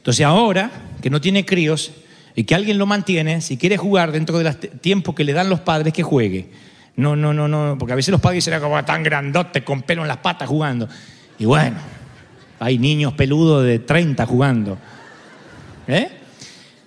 Entonces 0.05 0.23
ahora 0.23 0.69
que 1.01 1.09
no 1.09 1.19
tiene 1.19 1.47
críos 1.47 1.91
y 2.35 2.43
que 2.43 2.53
alguien 2.53 2.77
lo 2.77 2.85
mantiene, 2.85 3.41
si 3.41 3.57
quiere 3.57 3.75
jugar 3.75 4.11
dentro 4.11 4.37
del 4.37 4.55
tiempo 4.55 5.15
que 5.15 5.23
le 5.23 5.33
dan 5.33 5.49
los 5.49 5.61
padres, 5.61 5.93
que 5.93 6.03
juegue. 6.03 6.47
No, 6.95 7.15
no, 7.15 7.33
no, 7.33 7.47
no, 7.47 7.75
porque 7.79 7.93
a 7.93 7.95
veces 7.95 8.11
los 8.11 8.21
padres 8.21 8.43
serán 8.43 8.61
como 8.61 8.85
tan 8.85 9.01
grandote 9.01 9.63
con 9.63 9.81
pelo 9.81 10.03
en 10.03 10.07
las 10.07 10.17
patas 10.17 10.47
jugando. 10.47 10.87
Y 11.39 11.45
bueno, 11.45 11.77
hay 12.59 12.77
niños 12.77 13.13
peludos 13.13 13.65
de 13.65 13.79
30 13.79 14.27
jugando. 14.27 14.77
¿Eh? 15.87 16.07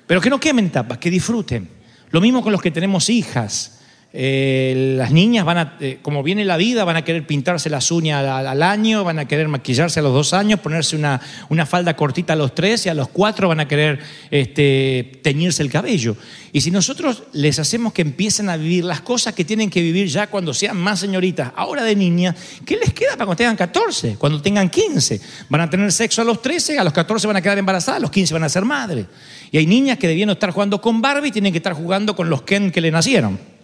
Pero 0.07 0.21
que 0.21 0.31
no 0.31 0.39
quemen 0.39 0.71
tapas, 0.71 0.99
que 0.99 1.11
disfruten. 1.11 1.69
Lo 2.13 2.21
mismo 2.21 2.41
con 2.41 2.53
los 2.53 2.63
que 2.63 2.71
tenemos 2.71 3.11
hijas. 3.11 3.78
Eh, 4.11 4.95
las 4.97 5.11
niñas 5.13 5.45
van 5.45 5.59
a, 5.59 5.77
eh, 5.81 5.99
como 6.01 6.23
viene 6.23 6.43
la 6.47 6.57
vida, 6.57 6.85
van 6.85 6.97
a 6.97 7.05
querer 7.05 7.27
pintarse 7.27 7.69
las 7.69 7.91
uñas 7.91 8.25
al, 8.25 8.63
año, 8.63 9.05
van 9.05 9.19
a 9.19 9.29
querer 9.29 9.49
maquillarse 9.49 10.01
a 10.01 10.03
los 10.03 10.15
dos 10.15 10.33
años, 10.33 10.61
ponerse 10.61 10.97
una, 10.97 11.21
una, 11.51 11.67
falda 11.67 11.95
cortita 11.95 12.33
a 12.33 12.37
los 12.37 12.55
tres 12.55 12.87
y 12.87 12.89
a 12.89 12.95
los 12.95 13.09
cuatro 13.09 13.49
van 13.49 13.61
a 13.61 13.69
querer 13.69 14.01
este, 14.31 15.21
teñirse 15.23 15.63
el 15.63 15.71
cabello. 15.71 16.17
Y 16.53 16.63
si 16.63 16.71
nosotros 16.71 17.25
les 17.35 17.59
hacemos 17.59 17.93
que 17.93 18.01
empiecen 18.01 18.49
a 18.49 18.57
vivir 18.57 18.83
las 18.85 19.03
cosas 19.03 19.35
que 19.35 19.45
tienen 19.45 19.69
que 19.69 19.83
vivir 19.83 20.09
ya 20.09 20.29
cuando 20.29 20.55
sean 20.55 20.79
más 20.79 21.01
señoritas, 21.01 21.53
ahora 21.55 21.85
de 21.85 21.95
niña, 21.95 22.35
¿qué 22.65 22.79
les 22.79 22.95
queda 22.95 23.11
para 23.11 23.27
cuando 23.27 23.37
tengan 23.37 23.57
14, 23.57 24.17
cuando 24.17 24.41
tengan 24.41 24.71
15? 24.71 25.21
Van 25.51 25.61
a 25.61 25.69
tener 25.69 25.93
sexo 25.93 26.23
a 26.23 26.25
los 26.25 26.41
13, 26.41 26.79
a 26.79 26.85
los 26.85 26.95
14 26.95 27.27
van 27.27 27.37
a 27.37 27.43
quedar 27.43 27.59
embarazadas, 27.59 27.99
a 27.99 28.01
los 28.01 28.11
15 28.11 28.33
van 28.33 28.45
a 28.45 28.49
ser 28.49 28.65
madres. 28.65 29.05
Y 29.53 29.59
hay 29.59 29.67
niñas 29.67 29.99
que 29.99 30.09
debiendo 30.09 30.33
estar 30.33 30.51
jugando 30.51 30.81
con 30.81 31.03
Barbie 31.03 31.31
tienen 31.31 31.53
que 31.53 31.59
estar 31.59 31.75
jugando 31.75 32.17
con 32.17 32.31
los 32.31 32.41
Ken 32.41 32.71
que 32.71 32.81
le 32.81 32.91
nacieron. 32.91 33.58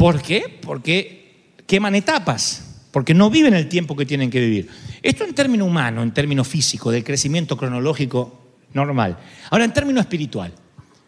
¿Por 0.00 0.22
qué? 0.22 0.58
Porque 0.62 1.52
queman 1.66 1.94
etapas, 1.94 2.86
porque 2.90 3.12
no 3.12 3.28
viven 3.28 3.52
el 3.52 3.68
tiempo 3.68 3.94
que 3.94 4.06
tienen 4.06 4.30
que 4.30 4.40
vivir. 4.40 4.70
Esto 5.02 5.24
en 5.24 5.34
término 5.34 5.66
humano, 5.66 6.02
en 6.02 6.14
término 6.14 6.42
físico, 6.42 6.90
del 6.90 7.04
crecimiento 7.04 7.54
cronológico 7.54 8.54
normal. 8.72 9.18
Ahora, 9.50 9.66
en 9.66 9.74
término 9.74 10.00
espiritual, 10.00 10.54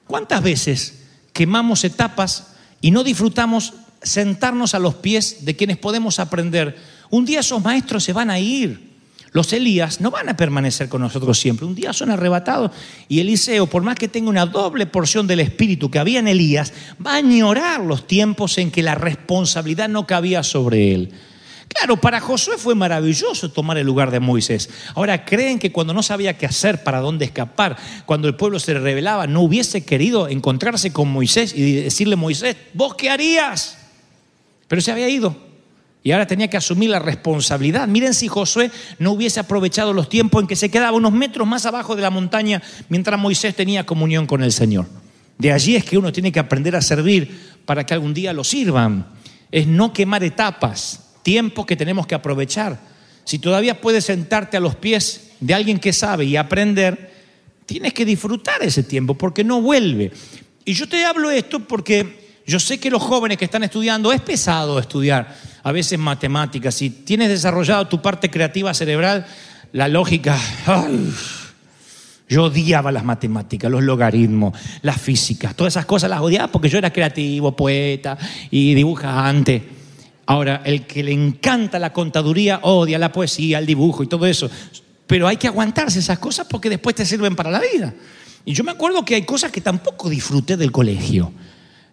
¿cuántas 0.06 0.42
veces 0.42 1.04
quemamos 1.32 1.84
etapas 1.84 2.54
y 2.82 2.90
no 2.90 3.02
disfrutamos 3.02 3.72
sentarnos 4.02 4.74
a 4.74 4.78
los 4.78 4.96
pies 4.96 5.46
de 5.46 5.56
quienes 5.56 5.78
podemos 5.78 6.18
aprender? 6.18 6.76
Un 7.08 7.24
día 7.24 7.40
esos 7.40 7.64
maestros 7.64 8.04
se 8.04 8.12
van 8.12 8.28
a 8.28 8.38
ir. 8.38 8.91
Los 9.32 9.52
Elías 9.54 10.00
no 10.02 10.10
van 10.10 10.28
a 10.28 10.36
permanecer 10.36 10.90
con 10.90 11.00
nosotros 11.00 11.40
siempre. 11.40 11.66
Un 11.66 11.74
día 11.74 11.94
son 11.94 12.10
arrebatados 12.10 12.70
y 13.08 13.20
Eliseo, 13.20 13.66
por 13.66 13.82
más 13.82 13.94
que 13.94 14.08
tenga 14.08 14.28
una 14.28 14.44
doble 14.44 14.86
porción 14.86 15.26
del 15.26 15.40
espíritu 15.40 15.90
que 15.90 15.98
había 15.98 16.18
en 16.18 16.28
Elías, 16.28 16.72
va 17.04 17.12
a 17.12 17.16
añorar 17.16 17.80
los 17.80 18.06
tiempos 18.06 18.58
en 18.58 18.70
que 18.70 18.82
la 18.82 18.94
responsabilidad 18.94 19.88
no 19.88 20.06
cabía 20.06 20.42
sobre 20.42 20.94
él. 20.94 21.12
Claro, 21.68 21.96
para 21.96 22.20
Josué 22.20 22.58
fue 22.58 22.74
maravilloso 22.74 23.50
tomar 23.50 23.78
el 23.78 23.86
lugar 23.86 24.10
de 24.10 24.20
Moisés. 24.20 24.68
Ahora, 24.94 25.24
¿creen 25.24 25.58
que 25.58 25.72
cuando 25.72 25.94
no 25.94 26.02
sabía 26.02 26.36
qué 26.36 26.44
hacer, 26.44 26.84
para 26.84 27.00
dónde 27.00 27.24
escapar, 27.24 27.78
cuando 28.04 28.28
el 28.28 28.36
pueblo 28.36 28.60
se 28.60 28.74
rebelaba, 28.74 29.26
no 29.26 29.40
hubiese 29.40 29.82
querido 29.82 30.28
encontrarse 30.28 30.92
con 30.92 31.08
Moisés 31.08 31.54
y 31.56 31.72
decirle, 31.72 32.16
Moisés, 32.16 32.56
¿vos 32.74 32.94
qué 32.94 33.08
harías? 33.08 33.78
Pero 34.68 34.82
se 34.82 34.92
había 34.92 35.08
ido. 35.08 35.51
Y 36.04 36.10
ahora 36.10 36.26
tenía 36.26 36.48
que 36.48 36.56
asumir 36.56 36.90
la 36.90 36.98
responsabilidad. 36.98 37.86
Miren 37.86 38.14
si 38.14 38.26
Josué 38.26 38.70
no 38.98 39.12
hubiese 39.12 39.38
aprovechado 39.40 39.92
los 39.92 40.08
tiempos 40.08 40.42
en 40.42 40.48
que 40.48 40.56
se 40.56 40.70
quedaba 40.70 40.96
unos 40.96 41.12
metros 41.12 41.46
más 41.46 41.64
abajo 41.64 41.94
de 41.94 42.02
la 42.02 42.10
montaña 42.10 42.60
mientras 42.88 43.20
Moisés 43.20 43.54
tenía 43.54 43.86
comunión 43.86 44.26
con 44.26 44.42
el 44.42 44.52
Señor. 44.52 44.86
De 45.38 45.52
allí 45.52 45.76
es 45.76 45.84
que 45.84 45.98
uno 45.98 46.12
tiene 46.12 46.32
que 46.32 46.40
aprender 46.40 46.74
a 46.74 46.82
servir 46.82 47.52
para 47.64 47.86
que 47.86 47.94
algún 47.94 48.14
día 48.14 48.32
lo 48.32 48.42
sirvan. 48.42 49.06
Es 49.50 49.66
no 49.66 49.92
quemar 49.92 50.24
etapas, 50.24 51.12
tiempos 51.22 51.66
que 51.66 51.76
tenemos 51.76 52.06
que 52.06 52.16
aprovechar. 52.16 52.80
Si 53.24 53.38
todavía 53.38 53.80
puedes 53.80 54.04
sentarte 54.04 54.56
a 54.56 54.60
los 54.60 54.74
pies 54.74 55.32
de 55.38 55.54
alguien 55.54 55.78
que 55.78 55.92
sabe 55.92 56.24
y 56.24 56.36
aprender, 56.36 57.12
tienes 57.64 57.92
que 57.92 58.04
disfrutar 58.04 58.62
ese 58.62 58.82
tiempo 58.82 59.14
porque 59.14 59.44
no 59.44 59.60
vuelve. 59.60 60.10
Y 60.64 60.74
yo 60.74 60.88
te 60.88 61.04
hablo 61.04 61.30
esto 61.30 61.60
porque 61.60 62.22
yo 62.44 62.58
sé 62.58 62.78
que 62.78 62.90
los 62.90 63.02
jóvenes 63.02 63.38
que 63.38 63.44
están 63.44 63.62
estudiando 63.62 64.12
es 64.12 64.20
pesado 64.20 64.80
estudiar 64.80 65.51
a 65.62 65.72
veces 65.72 65.98
matemáticas. 65.98 66.74
Si 66.74 66.90
tienes 66.90 67.28
desarrollado 67.28 67.86
tu 67.88 68.02
parte 68.02 68.30
creativa 68.30 68.72
cerebral, 68.74 69.26
la 69.72 69.88
lógica, 69.88 70.38
yo 72.28 72.44
odiaba 72.44 72.92
las 72.92 73.04
matemáticas, 73.04 73.70
los 73.70 73.82
logaritmos, 73.82 74.58
las 74.82 75.00
físicas, 75.00 75.54
todas 75.54 75.74
esas 75.74 75.86
cosas 75.86 76.10
las 76.10 76.20
odiaba 76.20 76.48
porque 76.48 76.68
yo 76.68 76.78
era 76.78 76.92
creativo, 76.92 77.54
poeta 77.54 78.18
y 78.50 78.74
dibujante. 78.74 79.62
Ahora, 80.26 80.62
el 80.64 80.86
que 80.86 81.02
le 81.02 81.12
encanta 81.12 81.78
la 81.78 81.92
contaduría 81.92 82.60
odia 82.62 82.98
la 82.98 83.12
poesía, 83.12 83.58
el 83.58 83.66
dibujo 83.66 84.02
y 84.02 84.06
todo 84.06 84.26
eso. 84.26 84.50
Pero 85.06 85.28
hay 85.28 85.36
que 85.36 85.48
aguantarse 85.48 85.98
esas 85.98 86.18
cosas 86.18 86.46
porque 86.48 86.70
después 86.70 86.94
te 86.94 87.04
sirven 87.04 87.36
para 87.36 87.50
la 87.50 87.60
vida. 87.60 87.92
Y 88.44 88.54
yo 88.54 88.64
me 88.64 88.70
acuerdo 88.70 89.04
que 89.04 89.14
hay 89.14 89.22
cosas 89.22 89.52
que 89.52 89.60
tampoco 89.60 90.08
disfruté 90.08 90.56
del 90.56 90.72
colegio. 90.72 91.32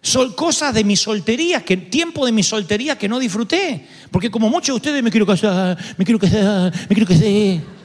Son 0.02 0.32
cosas 0.32 0.74
de 0.74 0.82
mi 0.82 0.96
soltería, 0.96 1.62
que 1.62 1.76
tiempo 1.76 2.24
de 2.24 2.32
mi 2.32 2.42
soltería 2.42 2.96
que 2.96 3.08
no 3.08 3.18
disfruté. 3.18 3.86
Porque 4.10 4.30
como 4.30 4.48
muchos 4.48 4.68
de 4.68 4.76
ustedes 4.76 5.02
me 5.02 5.10
quiero 5.10 5.26
casar, 5.26 5.76
me 5.98 6.04
quiero 6.04 6.18
casar, 6.18 6.72
me 6.88 6.94
quiero 6.94 7.06
casar. 7.06 7.26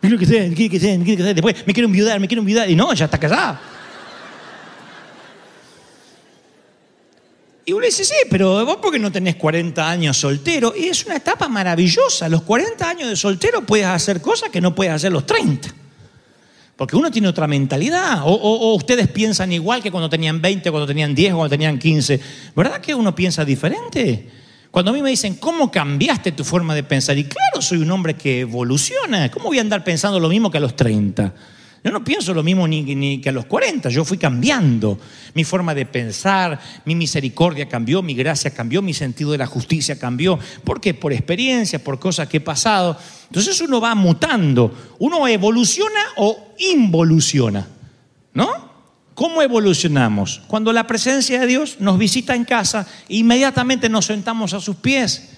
Me 0.00 0.10
quiero 0.10 0.20
casar, 0.20 0.48
me 0.50 0.54
quiero 0.54 0.74
casar, 0.74 0.98
me 0.98 1.04
quiero 1.04 1.18
casar. 1.18 1.34
Después 1.34 1.66
me 1.66 1.72
quiero 1.72 1.86
enviudar, 1.86 2.20
me 2.20 2.28
quiero 2.28 2.42
enviudar. 2.42 2.68
Y 2.68 2.76
no, 2.76 2.92
ya 2.92 3.06
está 3.06 3.18
casada. 3.18 3.58
Y 7.64 7.72
uno 7.72 7.86
dice, 7.86 8.04
sí, 8.04 8.14
pero 8.28 8.66
vos 8.66 8.76
porque 8.82 8.98
no 8.98 9.10
tenés 9.10 9.36
40 9.36 9.88
años 9.88 10.18
soltero. 10.18 10.74
Y 10.76 10.88
es 10.88 11.06
una 11.06 11.16
etapa 11.16 11.48
maravillosa. 11.48 12.28
Los 12.28 12.42
40 12.42 12.86
años 12.86 13.08
de 13.08 13.16
soltero 13.16 13.64
puedes 13.64 13.86
hacer 13.86 14.20
cosas 14.20 14.50
que 14.50 14.60
no 14.60 14.74
puedes 14.74 14.92
hacer 14.92 15.10
los 15.10 15.24
30. 15.24 15.70
Porque 16.76 16.96
uno 16.96 17.10
tiene 17.10 17.28
otra 17.28 17.46
mentalidad. 17.46 18.22
O, 18.24 18.32
o, 18.32 18.74
ustedes 18.74 19.08
piensan 19.08 19.52
igual 19.52 19.82
que 19.82 19.90
cuando 19.90 20.08
tenían 20.08 20.40
20, 20.40 20.70
cuando 20.70 20.86
tenían 20.86 21.14
10, 21.14 21.34
cuando 21.34 21.50
tenían 21.50 21.78
15. 21.78 22.20
¿Verdad 22.56 22.80
que 22.80 22.94
uno 22.94 23.14
piensa 23.14 23.44
diferente? 23.44 24.28
Cuando 24.70 24.90
a 24.90 24.94
mí 24.94 25.02
me 25.02 25.10
dicen, 25.10 25.36
¿cómo 25.36 25.70
cambiaste 25.70 26.32
tu 26.32 26.42
forma 26.42 26.74
de 26.74 26.82
pensar? 26.82 27.16
Y 27.16 27.24
claro, 27.24 27.62
soy 27.62 27.78
un 27.78 27.90
hombre 27.92 28.14
que 28.14 28.40
evoluciona. 28.40 29.30
¿Cómo 29.30 29.46
voy 29.46 29.58
a 29.58 29.60
andar 29.60 29.84
pensando 29.84 30.18
lo 30.18 30.28
mismo 30.28 30.50
que 30.50 30.58
a 30.58 30.60
los 30.60 30.74
30? 30.74 31.32
Yo 31.84 31.90
no 31.90 32.02
pienso 32.02 32.32
lo 32.32 32.42
mismo 32.42 32.66
ni, 32.66 33.20
que 33.20 33.28
a 33.28 33.32
los 33.32 33.44
40, 33.44 33.90
yo 33.90 34.06
fui 34.06 34.16
cambiando. 34.16 34.98
Mi 35.34 35.44
forma 35.44 35.74
de 35.74 35.84
pensar, 35.84 36.58
mi 36.86 36.94
misericordia 36.94 37.68
cambió, 37.68 38.00
mi 38.00 38.14
gracia 38.14 38.52
cambió, 38.52 38.80
mi 38.80 38.94
sentido 38.94 39.32
de 39.32 39.38
la 39.38 39.46
justicia 39.46 39.98
cambió. 39.98 40.38
¿Por 40.64 40.80
qué? 40.80 40.94
Por 40.94 41.12
experiencia, 41.12 41.84
por 41.84 41.98
cosas 41.98 42.26
que 42.26 42.38
he 42.38 42.40
pasado. 42.40 42.96
Entonces 43.26 43.60
uno 43.60 43.82
va 43.82 43.94
mutando. 43.94 44.74
Uno 44.98 45.28
evoluciona 45.28 46.00
o 46.16 46.54
involuciona. 46.58 47.68
¿No? 48.32 48.72
¿Cómo 49.14 49.42
evolucionamos? 49.42 50.40
Cuando 50.46 50.72
la 50.72 50.86
presencia 50.86 51.38
de 51.38 51.46
Dios 51.46 51.76
nos 51.80 51.98
visita 51.98 52.34
en 52.34 52.46
casa, 52.46 52.88
inmediatamente 53.08 53.90
nos 53.90 54.06
sentamos 54.06 54.54
a 54.54 54.60
sus 54.60 54.76
pies. 54.76 55.32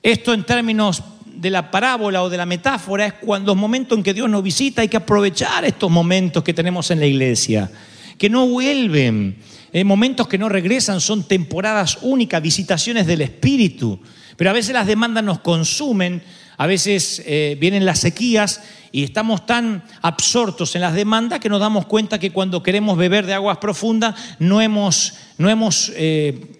Esto 0.00 0.32
en 0.32 0.44
términos 0.44 1.02
de 1.38 1.50
la 1.50 1.70
parábola 1.70 2.22
o 2.22 2.28
de 2.28 2.36
la 2.36 2.46
metáfora 2.46 3.06
es 3.06 3.12
cuando 3.14 3.52
los 3.52 3.60
momentos 3.60 3.96
en 3.96 4.02
que 4.02 4.12
Dios 4.12 4.28
nos 4.28 4.42
visita 4.42 4.82
hay 4.82 4.88
que 4.88 4.96
aprovechar 4.96 5.64
estos 5.64 5.90
momentos 5.90 6.42
que 6.42 6.52
tenemos 6.52 6.90
en 6.90 6.98
la 6.98 7.06
iglesia, 7.06 7.70
que 8.18 8.28
no 8.28 8.48
vuelven, 8.48 9.36
eh, 9.72 9.84
momentos 9.84 10.26
que 10.26 10.36
no 10.36 10.48
regresan, 10.48 11.00
son 11.00 11.22
temporadas 11.22 11.98
únicas, 12.02 12.42
visitaciones 12.42 13.06
del 13.06 13.20
Espíritu. 13.20 14.00
Pero 14.36 14.50
a 14.50 14.52
veces 14.52 14.72
las 14.72 14.86
demandas 14.86 15.22
nos 15.22 15.38
consumen, 15.38 16.22
a 16.56 16.66
veces 16.66 17.22
eh, 17.24 17.56
vienen 17.60 17.86
las 17.86 18.00
sequías 18.00 18.60
y 18.90 19.04
estamos 19.04 19.46
tan 19.46 19.84
absortos 20.02 20.74
en 20.74 20.80
las 20.80 20.94
demandas 20.94 21.38
que 21.38 21.48
nos 21.48 21.60
damos 21.60 21.86
cuenta 21.86 22.18
que 22.18 22.32
cuando 22.32 22.64
queremos 22.64 22.98
beber 22.98 23.26
de 23.26 23.34
aguas 23.34 23.58
profundas 23.58 24.16
no 24.40 24.60
hemos, 24.60 25.14
no 25.38 25.48
hemos 25.48 25.92
eh, 25.94 26.56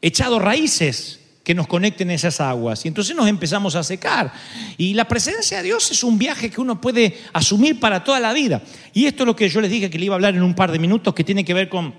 echado 0.00 0.38
raíces 0.38 1.20
que 1.48 1.54
nos 1.54 1.66
conecten 1.66 2.10
esas 2.10 2.42
aguas. 2.42 2.84
Y 2.84 2.88
entonces 2.88 3.16
nos 3.16 3.26
empezamos 3.26 3.74
a 3.74 3.82
secar. 3.82 4.30
Y 4.76 4.92
la 4.92 5.08
presencia 5.08 5.56
de 5.56 5.62
Dios 5.62 5.90
es 5.90 6.04
un 6.04 6.18
viaje 6.18 6.50
que 6.50 6.60
uno 6.60 6.78
puede 6.78 7.16
asumir 7.32 7.80
para 7.80 8.04
toda 8.04 8.20
la 8.20 8.34
vida. 8.34 8.60
Y 8.92 9.06
esto 9.06 9.22
es 9.22 9.28
lo 9.28 9.34
que 9.34 9.48
yo 9.48 9.62
les 9.62 9.70
dije 9.70 9.88
que 9.88 9.98
le 9.98 10.04
iba 10.04 10.14
a 10.14 10.16
hablar 10.16 10.34
en 10.36 10.42
un 10.42 10.52
par 10.52 10.70
de 10.70 10.78
minutos, 10.78 11.14
que 11.14 11.24
tiene 11.24 11.46
que 11.46 11.54
ver 11.54 11.70
con 11.70 11.94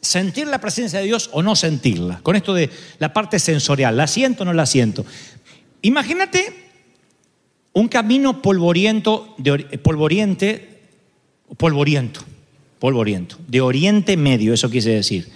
sentir 0.00 0.46
la 0.46 0.58
presencia 0.58 1.00
de 1.00 1.04
Dios 1.04 1.28
o 1.34 1.42
no 1.42 1.54
sentirla. 1.54 2.20
Con 2.22 2.34
esto 2.34 2.54
de 2.54 2.70
la 2.98 3.12
parte 3.12 3.38
sensorial, 3.38 3.94
¿la 3.94 4.06
siento 4.06 4.44
o 4.44 4.46
no 4.46 4.54
la 4.54 4.64
siento? 4.64 5.04
Imagínate 5.82 6.70
un 7.74 7.88
camino 7.88 8.40
polvoriento, 8.40 9.34
de, 9.36 9.58
polvoriente, 9.82 10.80
polvoriento, 11.58 12.22
polvoriento, 12.78 13.36
de 13.48 13.60
Oriente 13.60 14.16
Medio, 14.16 14.54
eso 14.54 14.70
quise 14.70 14.92
decir. 14.92 15.28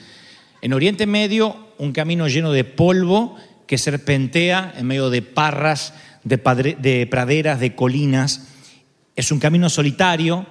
En 0.62 0.73
Oriente 0.73 1.07
Medio 1.07 1.62
un 1.79 1.93
camino 1.93 2.29
lleno 2.29 2.53
de 2.53 2.65
polvo 2.65 3.37
que 3.67 3.79
serpentea 3.79 4.75
en 4.77 4.87
medio 4.87 5.11
de 5.11 5.23
parras, 5.23 5.95
de, 6.25 6.39
praderas, 7.11 7.61
de 7.61 7.75
colinas. 7.75 8.49
Es 9.17 9.33
un 9.33 9.39
camino 9.39 9.71
solitario. 9.71 10.47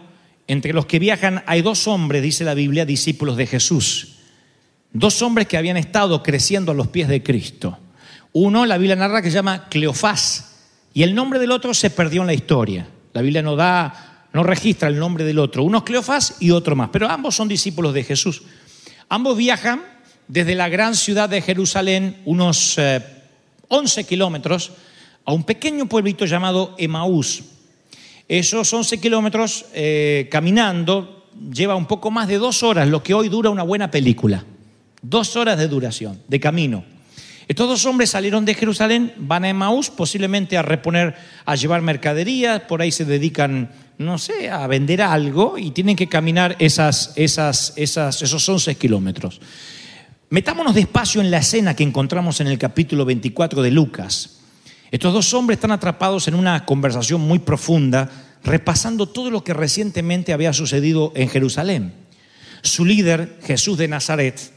Entre 0.47 0.73
los 0.73 0.85
que 0.85 0.99
viajan 0.99 1.43
hay 1.45 1.61
dos 1.61 1.87
hombres, 1.87 2.23
dice 2.23 2.43
la 2.43 2.53
Biblia, 2.53 2.85
discípulos 2.85 3.37
de 3.37 3.47
Jesús. 3.47 4.15
Dos 4.91 5.21
hombres 5.21 5.47
que 5.47 5.57
habían 5.57 5.77
estado 5.77 6.23
creciendo 6.23 6.71
a 6.71 6.75
los 6.75 6.87
pies 6.87 7.07
de 7.07 7.23
Cristo. 7.23 7.77
Uno, 8.33 8.65
la 8.65 8.77
Biblia 8.77 8.95
narra 8.95 9.21
que 9.21 9.29
se 9.29 9.35
llama 9.35 9.67
Cleofás, 9.69 10.57
y 10.93 11.03
el 11.03 11.15
nombre 11.15 11.39
del 11.39 11.51
otro 11.51 11.73
se 11.73 11.89
perdió 11.89 12.21
en 12.21 12.27
la 12.27 12.33
historia. 12.33 12.87
La 13.13 13.21
Biblia 13.21 13.41
no 13.41 13.55
da, 13.55 14.27
no 14.33 14.43
registra 14.43 14.89
el 14.89 14.99
nombre 14.99 15.23
del 15.23 15.39
otro. 15.39 15.63
Uno 15.63 15.79
es 15.79 15.83
Cleofás 15.83 16.37
y 16.39 16.51
otro 16.51 16.75
más, 16.75 16.89
pero 16.91 17.09
ambos 17.09 17.35
son 17.35 17.47
discípulos 17.47 17.93
de 17.93 18.03
Jesús. 18.03 18.43
Ambos 19.09 19.37
viajan 19.37 19.90
desde 20.31 20.55
la 20.55 20.69
gran 20.69 20.95
ciudad 20.95 21.27
de 21.27 21.41
Jerusalén, 21.41 22.21
unos 22.23 22.79
11 23.67 24.01
eh, 24.01 24.03
kilómetros, 24.05 24.71
a 25.25 25.33
un 25.33 25.43
pequeño 25.43 25.87
pueblito 25.87 26.25
llamado 26.25 26.73
Emaús. 26.77 27.43
Esos 28.29 28.71
11 28.71 29.01
kilómetros 29.01 29.65
eh, 29.73 30.29
caminando 30.31 31.27
lleva 31.53 31.75
un 31.75 31.85
poco 31.85 32.11
más 32.11 32.29
de 32.29 32.37
dos 32.37 32.63
horas, 32.63 32.87
lo 32.87 33.03
que 33.03 33.13
hoy 33.13 33.27
dura 33.27 33.49
una 33.49 33.63
buena 33.63 33.91
película. 33.91 34.45
Dos 35.01 35.35
horas 35.35 35.57
de 35.57 35.67
duración, 35.67 36.21
de 36.29 36.39
camino. 36.39 36.85
Estos 37.49 37.67
dos 37.67 37.85
hombres 37.85 38.11
salieron 38.11 38.45
de 38.45 38.53
Jerusalén, 38.53 39.13
van 39.17 39.43
a 39.43 39.49
Emaús, 39.49 39.89
posiblemente 39.89 40.57
a 40.57 40.61
reponer, 40.61 41.13
a 41.43 41.55
llevar 41.55 41.81
mercadería, 41.81 42.67
por 42.69 42.81
ahí 42.81 42.93
se 42.93 43.03
dedican, 43.03 43.69
no 43.97 44.17
sé, 44.17 44.49
a 44.49 44.65
vender 44.67 45.01
algo 45.01 45.57
y 45.57 45.71
tienen 45.71 45.97
que 45.97 46.07
caminar 46.07 46.55
esos 46.57 47.17
11 47.17 48.75
kilómetros. 48.75 49.41
Metámonos 50.31 50.75
despacio 50.75 51.19
en 51.19 51.29
la 51.29 51.39
escena 51.39 51.75
que 51.75 51.83
encontramos 51.83 52.39
en 52.39 52.47
el 52.47 52.57
capítulo 52.57 53.03
24 53.03 53.61
de 53.61 53.69
Lucas. 53.69 54.37
Estos 54.89 55.11
dos 55.11 55.33
hombres 55.33 55.57
están 55.57 55.73
atrapados 55.73 56.25
en 56.29 56.35
una 56.35 56.65
conversación 56.65 57.19
muy 57.19 57.39
profunda, 57.39 58.09
repasando 58.41 59.09
todo 59.09 59.29
lo 59.29 59.43
que 59.43 59.53
recientemente 59.53 60.31
había 60.31 60.53
sucedido 60.53 61.11
en 61.17 61.27
Jerusalén. 61.27 61.93
Su 62.61 62.85
líder, 62.85 63.39
Jesús 63.43 63.77
de 63.77 63.89
Nazaret, 63.89 64.53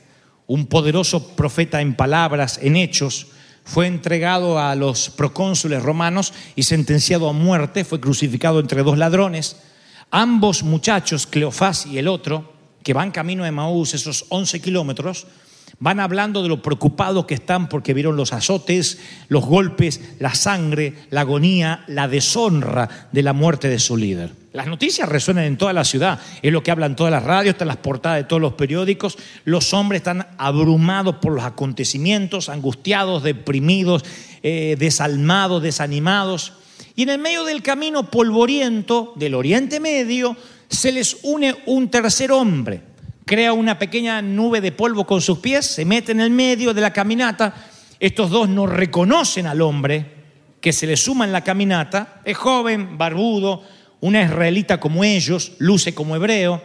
un 0.47 0.67
poderoso 0.67 1.35
profeta 1.35 1.81
en 1.81 1.97
palabras, 1.97 2.61
en 2.63 2.77
hechos, 2.77 3.27
fue 3.65 3.89
entregado 3.89 4.61
a 4.61 4.77
los 4.77 5.11
procónsules 5.11 5.83
romanos 5.83 6.35
y 6.55 6.63
sentenciado 6.63 7.29
a 7.29 7.33
muerte, 7.33 7.85
fue 7.85 7.99
crucificado 7.99 8.61
entre 8.61 8.85
dos 8.85 8.97
ladrones. 8.97 9.57
Ambos 10.13 10.63
muchachos, 10.63 11.27
Cleofás 11.27 11.85
y 11.87 11.99
el 11.99 12.07
otro, 12.07 12.55
que 12.85 12.93
van 12.93 13.11
camino 13.11 13.43
de 13.43 13.51
Maús, 13.51 13.95
esos 13.95 14.27
11 14.29 14.61
kilómetros, 14.61 15.27
Van 15.81 16.01
hablando 16.01 16.43
de 16.43 16.49
lo 16.49 16.63
preocupados 16.63 17.27
que 17.27 17.35
están 17.35 17.69
porque 17.69 17.95
vieron 17.95 18.17
los 18.17 18.33
azotes, 18.33 18.99
los 19.29 19.45
golpes, 19.45 20.01
la 20.19 20.35
sangre, 20.35 20.95
la 21.11 21.23
agonía, 21.23 21.85
la 21.89 22.09
deshonra 22.09 23.09
de 23.13 23.23
la 23.23 23.33
muerte 23.33 23.69
de 23.69 23.79
su 23.79 23.97
líder. 23.97 24.31
Las 24.53 24.69
noticias 24.69 25.09
resuenan 25.09 25.45
en 25.45 25.59
toda 25.59 25.73
la 25.73 25.85
ciudad, 25.85 26.21
es 26.41 26.53
lo 26.53 26.63
que 26.63 26.71
hablan 26.71 26.95
todas 26.95 27.11
las 27.11 27.25
radios, 27.25 27.55
están 27.55 27.67
las 27.67 27.79
portadas 27.79 28.19
de 28.19 28.25
todos 28.25 28.41
los 28.41 28.53
periódicos. 28.53 29.19
Los 29.45 29.75
hombres 29.75 29.99
están 29.99 30.29
abrumados 30.39 31.17
por 31.17 31.33
los 31.33 31.43
acontecimientos, 31.43 32.49
angustiados, 32.49 33.25
deprimidos, 33.25 34.05
eh, 34.45 34.77
desalmados, 34.79 35.61
desanimados. 35.61 36.53
Y 36.95 37.03
en 37.03 37.09
el 37.09 37.19
medio 37.19 37.43
del 37.43 37.63
camino 37.63 38.13
polvoriento 38.13 39.13
del 39.17 39.35
Oriente 39.35 39.81
Medio 39.81 40.37
se 40.69 40.93
les 40.93 41.17
une 41.25 41.57
un 41.67 41.91
tercer 41.91 42.31
hombre, 42.31 42.81
crea 43.25 43.53
una 43.53 43.79
pequeña 43.79 44.21
nube 44.23 44.61
de 44.61 44.73
polvo 44.73 45.07
con 45.07 45.21
sus 45.21 45.39
pies, 45.39 45.67
se 45.67 45.85
mete 45.85 46.13
en 46.13 46.21
el 46.21 46.31
medio 46.31 46.75
de 46.75 46.81
la 46.81 46.93
caminata. 46.93 47.55
Estos 47.99 48.31
dos 48.31 48.49
no 48.49 48.67
reconocen 48.67 49.47
al 49.47 49.63
hombre 49.63 50.13
que 50.61 50.73
se 50.73 50.87
le 50.87 50.97
suma 50.97 51.25
en 51.25 51.33
la 51.33 51.45
caminata. 51.45 52.21
Es 52.25 52.37
joven, 52.37 52.99
barbudo, 52.99 53.63
una 54.01 54.23
israelita 54.23 54.79
como 54.79 55.05
ellos, 55.05 55.53
luce 55.59 55.95
como 55.95 56.17
hebreo, 56.17 56.63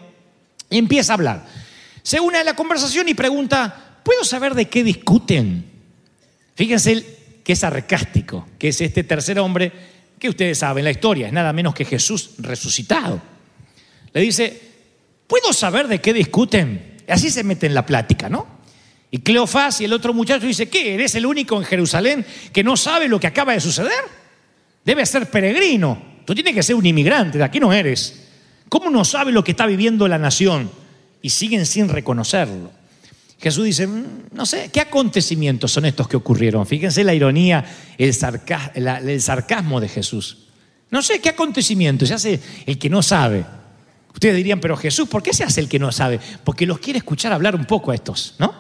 y 0.70 0.78
empieza 0.78 1.14
a 1.14 1.16
hablar. 1.16 1.46
Se 2.04 2.20
une 2.20 2.38
a 2.38 2.44
la 2.44 2.56
conversación 2.56 3.08
y 3.08 3.14
pregunta, 3.14 4.02
¿puedo 4.04 4.24
saber 4.24 4.56
de 4.56 4.66
qué 4.68 4.84
discuten? 4.84 5.66
Fíjense 6.56 7.42
que 7.44 7.54
es 7.54 7.60
sarcástico, 7.60 8.48
que 8.58 8.70
es 8.70 8.82
este 8.82 9.04
tercer 9.04 9.40
hombre 9.40 9.72
que 10.20 10.30
ustedes 10.30 10.58
saben 10.58 10.84
la 10.84 10.92
historia, 10.92 11.28
es 11.28 11.34
nada 11.34 11.54
menos 11.54 11.74
que 11.74 11.86
Jesús 11.86 12.32
resucitado. 12.40 13.22
Le 14.14 14.22
dice, 14.22 14.69
¿Puedo 15.30 15.54
saber 15.54 15.88
de 15.88 16.02
qué 16.02 16.12
discuten? 16.12 16.98
Así 17.08 17.30
se 17.30 17.44
mete 17.44 17.68
en 17.68 17.76
la 17.76 17.86
plática, 17.86 18.30
¿no? 18.30 18.48
Y 19.12 19.20
Cleofás 19.20 19.80
y 19.80 19.86
el 19.86 19.94
otro 19.94 20.12
muchacho 20.12 20.48
dice, 20.48 20.68
¿qué? 20.70 20.96
¿Eres 20.96 21.14
el 21.14 21.28
único 21.28 21.56
en 21.56 21.66
Jerusalén 21.66 22.26
que 22.52 22.64
no 22.64 22.76
sabe 22.76 23.08
lo 23.08 23.20
que 23.20 23.28
acaba 23.28 23.54
de 23.54 23.60
suceder? 23.60 24.04
Debe 24.84 25.06
ser 25.06 25.30
peregrino. 25.30 26.02
Tú 26.26 26.34
tienes 26.34 26.56
que 26.56 26.64
ser 26.64 26.76
un 26.76 26.86
inmigrante, 26.86 27.38
de 27.38 27.44
aquí 27.44 27.60
no 27.60 27.72
eres. 27.72 28.28
¿Cómo 28.70 28.90
no 28.90 29.06
sabe 29.06 29.32
lo 29.32 29.44
que 29.44 29.52
está 29.52 29.68
viviendo 29.68 30.08
la 30.08 30.18
nación? 30.18 30.72
Y 31.22 31.30
siguen 31.30 31.68
sin 31.68 31.90
reconocerlo. 31.90 32.72
Jesús 33.40 33.66
dice, 33.66 33.86
mm, 33.86 34.30
no 34.34 34.48
sé, 34.48 34.72
¿qué 34.74 34.82
acontecimientos 34.82 35.72
son 35.72 35.86
estos 35.86 36.08
que 36.08 36.18
ocurrieron? 36.18 36.66
Fíjense 36.66 37.04
la 37.04 37.14
ironía, 37.14 37.64
el, 38.00 38.16
sarcasmo 38.16 39.80
de 39.80 39.90
Jesús. 39.90 40.48
No 40.90 41.04
sé, 41.04 41.20
¿qué 41.20 41.30
acontecimientos? 41.30 42.08
Se 42.08 42.16
hace 42.16 42.40
el 42.66 42.80
que 42.80 42.90
no 42.90 43.04
sabe. 43.04 43.46
Ustedes 44.20 44.36
dirían, 44.36 44.60
pero 44.60 44.76
Jesús, 44.76 45.08
¿por 45.08 45.24
qué 45.24 45.34
se 45.34 45.46
hace 45.46 45.62
el 45.62 45.70
que 45.70 45.80
no 45.80 45.94
sabe? 45.94 46.20
Porque 46.44 46.66
los 46.66 46.80
quiere 46.80 46.98
escuchar 46.98 47.32
hablar 47.32 47.56
un 47.56 47.64
poco 47.64 47.92
a 47.92 47.96
estos, 47.96 48.36
¿no? 48.38 48.54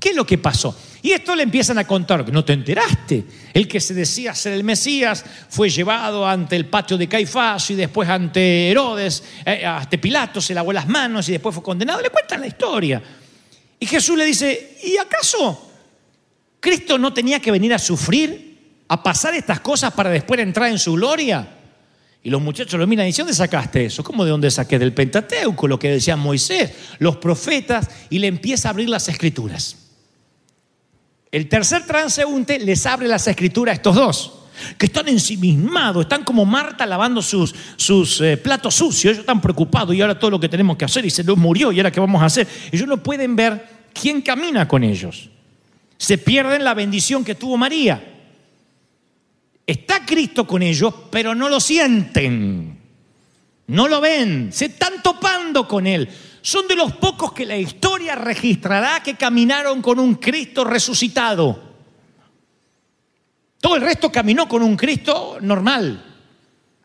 ¿Qué 0.00 0.08
es 0.08 0.16
lo 0.16 0.26
que 0.26 0.38
pasó? 0.38 0.76
Y 1.02 1.12
esto 1.12 1.36
le 1.36 1.44
empiezan 1.44 1.78
a 1.78 1.86
contar, 1.86 2.28
no 2.32 2.44
te 2.44 2.52
enteraste. 2.52 3.24
El 3.52 3.68
que 3.68 3.78
se 3.78 3.94
decía 3.94 4.34
ser 4.34 4.54
el 4.54 4.64
Mesías 4.64 5.24
fue 5.48 5.70
llevado 5.70 6.26
ante 6.26 6.56
el 6.56 6.66
patio 6.66 6.98
de 6.98 7.06
Caifás 7.06 7.70
y 7.70 7.76
después 7.76 8.08
ante 8.08 8.72
Herodes, 8.72 9.22
eh, 9.46 9.64
ante 9.64 9.98
Pilato, 9.98 10.40
se 10.40 10.52
lavó 10.52 10.72
las 10.72 10.88
manos 10.88 11.28
y 11.28 11.32
después 11.32 11.54
fue 11.54 11.62
condenado. 11.62 12.02
Le 12.02 12.10
cuentan 12.10 12.40
la 12.40 12.48
historia. 12.48 13.00
Y 13.78 13.86
Jesús 13.86 14.18
le 14.18 14.24
dice, 14.24 14.78
¿y 14.82 14.96
acaso 14.96 15.70
Cristo 16.58 16.98
no 16.98 17.14
tenía 17.14 17.38
que 17.38 17.52
venir 17.52 17.72
a 17.72 17.78
sufrir, 17.78 18.82
a 18.88 19.00
pasar 19.00 19.36
estas 19.36 19.60
cosas 19.60 19.92
para 19.92 20.10
después 20.10 20.40
entrar 20.40 20.72
en 20.72 20.78
su 20.80 20.94
gloria? 20.94 21.53
Y 22.26 22.30
los 22.30 22.40
muchachos 22.40 22.80
lo 22.80 22.86
miran 22.86 23.04
y 23.04 23.08
dicen, 23.08 23.26
¿dónde 23.26 23.36
sacaste 23.36 23.84
eso? 23.84 24.02
¿Cómo 24.02 24.24
de 24.24 24.30
dónde 24.30 24.50
saqué? 24.50 24.78
Del 24.78 24.94
Pentateuco, 24.94 25.68
lo 25.68 25.78
que 25.78 25.90
decía 25.90 26.16
Moisés, 26.16 26.72
los 26.98 27.18
profetas, 27.18 27.90
y 28.08 28.18
le 28.18 28.28
empieza 28.28 28.68
a 28.68 28.70
abrir 28.70 28.88
las 28.88 29.06
escrituras. 29.10 29.76
El 31.30 31.50
tercer 31.50 31.84
transeúnte 31.84 32.58
les 32.58 32.86
abre 32.86 33.08
las 33.08 33.28
escrituras 33.28 33.74
a 33.74 33.76
estos 33.76 33.94
dos, 33.94 34.32
que 34.78 34.86
están 34.86 35.06
ensimismados, 35.08 36.04
están 36.04 36.24
como 36.24 36.46
Marta 36.46 36.86
lavando 36.86 37.20
sus, 37.20 37.54
sus 37.76 38.22
eh, 38.22 38.38
platos 38.38 38.74
sucios, 38.74 39.12
ellos 39.12 39.18
están 39.18 39.42
preocupados 39.42 39.94
y 39.94 40.00
ahora 40.00 40.18
todo 40.18 40.30
lo 40.30 40.40
que 40.40 40.48
tenemos 40.48 40.78
que 40.78 40.86
hacer 40.86 41.04
y 41.04 41.10
se 41.10 41.24
nos 41.24 41.36
murió 41.36 41.72
y 41.72 41.78
ahora 41.78 41.92
qué 41.92 42.00
vamos 42.00 42.22
a 42.22 42.26
hacer. 42.26 42.48
Ellos 42.72 42.88
no 42.88 43.02
pueden 43.02 43.36
ver 43.36 43.66
quién 43.92 44.22
camina 44.22 44.66
con 44.66 44.82
ellos. 44.82 45.28
Se 45.98 46.16
pierden 46.16 46.64
la 46.64 46.72
bendición 46.72 47.22
que 47.22 47.34
tuvo 47.34 47.58
María. 47.58 48.13
Está 49.66 50.04
Cristo 50.04 50.46
con 50.46 50.62
ellos, 50.62 50.92
pero 51.10 51.34
no 51.34 51.48
lo 51.48 51.58
sienten. 51.58 52.78
No 53.66 53.88
lo 53.88 54.00
ven. 54.00 54.52
Se 54.52 54.66
están 54.66 55.02
topando 55.02 55.66
con 55.66 55.86
Él. 55.86 56.08
Son 56.42 56.68
de 56.68 56.76
los 56.76 56.92
pocos 56.96 57.32
que 57.32 57.46
la 57.46 57.56
historia 57.56 58.14
registrará 58.14 59.02
que 59.02 59.14
caminaron 59.14 59.80
con 59.80 59.98
un 59.98 60.16
Cristo 60.16 60.64
resucitado. 60.64 61.74
Todo 63.58 63.76
el 63.76 63.82
resto 63.82 64.12
caminó 64.12 64.46
con 64.46 64.62
un 64.62 64.76
Cristo 64.76 65.38
normal, 65.40 66.04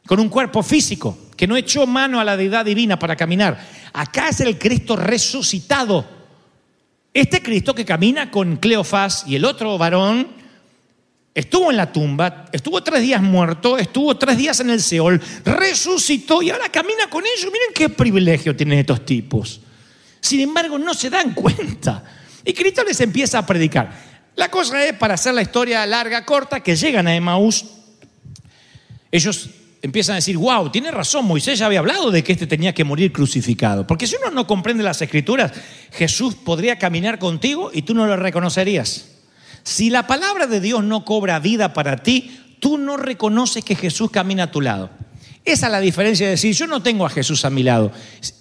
con 0.08 0.22
un 0.22 0.30
cuerpo 0.30 0.64
físico, 0.64 1.18
que 1.36 1.46
no 1.46 1.58
echó 1.58 1.86
mano 1.86 2.22
a 2.22 2.24
la 2.24 2.38
deidad 2.38 2.64
divina 2.64 2.98
para 2.98 3.18
caminar. 3.18 3.60
Acá 3.92 4.30
es 4.30 4.40
el 4.40 4.58
Cristo 4.58 4.96
resucitado. 4.96 6.08
Este 7.14 7.44
Cristo 7.44 7.76
que 7.76 7.84
camina 7.84 8.32
con 8.32 8.56
Cleofás 8.56 9.26
y 9.28 9.36
el 9.36 9.44
otro 9.44 9.78
varón 9.78 10.39
estuvo 11.40 11.72
en 11.72 11.78
la 11.78 11.92
tumba, 11.92 12.46
estuvo 12.52 12.84
tres 12.84 13.02
días 13.02 13.22
muerto, 13.22 13.78
estuvo 13.78 14.18
tres 14.18 14.38
días 14.38 14.60
en 14.60 14.70
el 14.70 14.82
Seol, 14.82 15.22
resucitó 15.46 16.42
y 16.42 16.50
ahora 16.50 16.70
camina 16.70 17.10
con 17.10 17.24
ellos. 17.24 17.46
Miren 17.46 17.74
qué 17.74 17.88
privilegio 17.88 18.56
tienen 18.56 18.80
estos 18.80 19.06
tipos. 19.06 19.62
Sin 20.20 20.42
embargo, 20.42 20.78
no 20.78 20.94
se 20.94 21.10
dan 21.10 21.34
cuenta. 21.36 22.04
Y 22.44 22.54
Cristo 22.54 22.84
les 22.84 23.00
empieza 23.00 23.40
a 23.40 23.46
predicar. 23.46 23.90
La 24.36 24.52
cosa 24.52 24.86
es, 24.86 24.94
para 24.94 25.14
hacer 25.14 25.34
la 25.34 25.42
historia 25.42 25.86
larga, 25.86 26.26
corta, 26.26 26.60
que 26.60 26.76
llegan 26.76 27.08
a 27.08 27.16
Emaús, 27.16 27.66
ellos 29.12 29.50
empiezan 29.82 30.14
a 30.14 30.16
decir, 30.18 30.38
wow, 30.38 30.70
tiene 30.70 30.92
razón, 30.92 31.26
Moisés 31.26 31.58
ya 31.60 31.68
había 31.68 31.80
hablado 31.80 32.12
de 32.12 32.22
que 32.22 32.34
este 32.34 32.48
tenía 32.48 32.74
que 32.74 32.84
morir 32.84 33.14
crucificado. 33.14 33.88
Porque 33.88 34.08
si 34.08 34.18
uno 34.18 34.30
no 34.32 34.46
comprende 34.46 34.84
las 34.84 35.02
escrituras, 35.02 35.54
Jesús 35.94 36.36
podría 36.36 36.78
caminar 36.78 37.18
contigo 37.18 37.72
y 37.74 37.84
tú 37.84 37.94
no 37.94 38.06
lo 38.06 38.18
reconocerías. 38.18 39.19
Si 39.70 39.92
la 39.92 40.08
palabra 40.08 40.48
de 40.48 40.60
Dios 40.60 40.84
no 40.84 41.06
cobra 41.06 41.38
vida 41.38 41.74
para 41.74 41.98
ti, 41.98 42.56
tú 42.60 42.80
no 42.80 42.98
reconoces 42.98 43.64
que 43.64 43.76
Jesús 43.76 44.10
camina 44.10 44.46
a 44.46 44.52
tu 44.52 44.62
lado. 44.62 44.90
Esa 45.46 45.68
es 45.68 45.72
la 45.72 45.80
diferencia 45.80 46.26
de 46.26 46.32
decir, 46.32 46.56
yo 46.56 46.66
no 46.66 46.82
tengo 46.82 47.06
a 47.06 47.10
Jesús 47.12 47.46
a 47.46 47.52
mi 47.52 47.62
lado. 47.62 47.92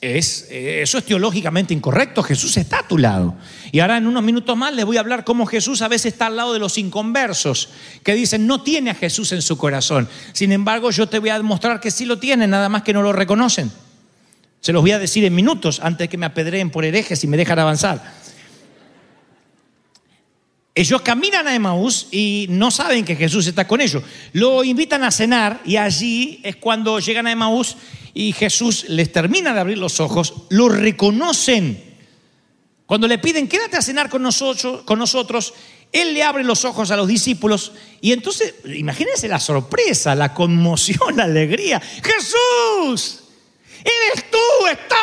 Es, 0.01 0.47
eso 0.51 0.97
es 0.97 1.05
teológicamente 1.05 1.75
incorrecto, 1.75 2.23
Jesús 2.23 2.57
está 2.57 2.79
a 2.79 2.89
tu 2.89 2.97
lado. 2.97 3.35
Y 3.73 3.81
ahora 3.81 3.99
en 3.99 4.07
unos 4.07 4.23
minutos 4.23 4.57
más 4.57 4.73
les 4.73 4.87
voy 4.87 4.97
a 4.97 5.01
hablar 5.01 5.25
cómo 5.25 5.45
Jesús 5.45 5.83
a 5.83 5.89
veces 5.89 6.15
está 6.15 6.29
al 6.29 6.37
lado 6.37 6.55
de 6.55 6.61
los 6.61 6.79
inconversos, 6.79 7.69
que 8.03 8.15
dicen, 8.15 8.47
no 8.47 8.63
tiene 8.63 8.89
a 8.89 8.95
Jesús 8.95 9.31
en 9.33 9.43
su 9.43 9.59
corazón. 9.59 10.09
Sin 10.33 10.51
embargo, 10.51 10.91
yo 10.91 11.11
te 11.11 11.19
voy 11.19 11.29
a 11.29 11.37
demostrar 11.37 11.79
que 11.79 11.91
sí 11.91 12.07
lo 12.07 12.19
tiene, 12.19 12.47
nada 12.47 12.71
más 12.71 12.85
que 12.85 12.95
no 12.95 13.03
lo 13.03 13.13
reconocen. 13.13 13.71
Se 14.63 14.73
los 14.73 14.81
voy 14.81 14.93
a 14.93 14.99
decir 14.99 15.27
en 15.27 15.35
minutos 15.35 15.81
antes 15.83 16.09
que 16.09 16.17
me 16.17 16.25
apedreen 16.25 16.71
por 16.71 16.87
herejes 16.87 17.23
y 17.23 17.27
me 17.27 17.37
dejan 17.37 17.59
avanzar. 17.59 18.28
Ellos 20.79 21.03
caminan 21.03 21.49
a 21.49 21.57
Emaús 21.57 22.07
y 22.13 22.47
no 22.51 22.71
saben 22.71 23.05
que 23.05 23.17
Jesús 23.17 23.49
está 23.49 23.67
con 23.67 23.81
ellos. 23.81 24.01
Lo 24.33 24.63
invitan 24.63 25.03
a 25.03 25.11
cenar 25.11 25.61
y 25.65 25.77
allí 25.77 26.39
es 26.45 26.55
cuando 26.55 27.01
llegan 27.01 27.27
a 27.27 27.33
Emaús 27.33 27.77
y 28.15 28.33
Jesús 28.33 28.85
les 28.89 29.11
termina 29.11 29.53
de 29.53 29.59
abrir 29.59 29.77
los 29.77 29.99
ojos, 29.99 30.35
lo 30.51 30.69
reconocen. 30.69 31.83
Cuando 32.87 33.09
le 33.09 33.19
piden, 33.19 33.49
quédate 33.49 33.77
a 33.77 33.83
cenar 33.83 34.09
con 34.09 34.23
nosotros, 34.23 34.83
con 34.85 35.01
nosotros, 35.01 35.53
Él 35.91 36.15
le 36.15 36.23
abre 36.23 36.45
los 36.45 36.65
ojos 36.65 36.93
a 36.93 36.97
los 36.97 37.09
discípulos 37.09 37.73
y 38.01 38.13
entonces, 38.13 38.55
imagínense 38.65 39.27
la 39.27 39.41
sorpresa, 39.41 40.15
la 40.15 40.33
conmoción, 40.33 40.99
la 41.17 41.25
alegría. 41.25 41.81
Jesús, 41.81 43.25
eres 43.81 44.31
tú, 44.31 44.67
estás 44.71 45.01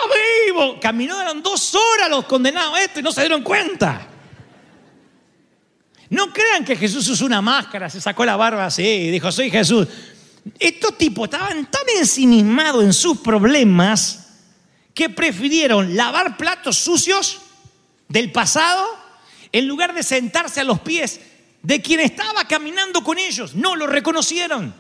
vivo. 0.48 0.80
Caminaron 0.80 1.44
dos 1.44 1.76
horas 1.76 2.10
los 2.10 2.24
condenados 2.24 2.80
esto 2.80 3.02
y 3.02 3.04
no 3.04 3.12
se 3.12 3.20
dieron 3.20 3.44
cuenta. 3.44 4.12
No 6.16 6.32
crean 6.32 6.64
que 6.64 6.78
Jesús 6.78 7.10
usó 7.10 7.26
una 7.26 7.42
máscara, 7.42 7.90
se 7.90 8.00
sacó 8.00 8.24
la 8.24 8.38
barba 8.38 8.68
así 8.68 8.86
y 8.86 9.12
dijo, 9.12 9.30
soy 9.34 9.52
Jesús. 9.52 9.86
Estos 10.58 10.98
tipos 10.98 11.26
estaban 11.26 11.70
tan 11.70 11.82
ensimismados 12.00 12.86
en 12.86 12.94
sus 12.94 13.18
problemas 13.18 14.30
que 14.94 15.10
prefirieron 15.10 15.94
lavar 15.98 16.38
platos 16.38 16.78
sucios 16.78 17.42
del 18.08 18.32
pasado 18.32 18.88
en 19.52 19.68
lugar 19.68 19.94
de 19.94 20.04
sentarse 20.04 20.62
a 20.62 20.64
los 20.64 20.80
pies 20.80 21.20
de 21.62 21.82
quien 21.82 22.00
estaba 22.00 22.48
caminando 22.48 23.04
con 23.04 23.18
ellos. 23.18 23.54
No 23.54 23.76
lo 23.76 23.86
reconocieron. 23.86 24.74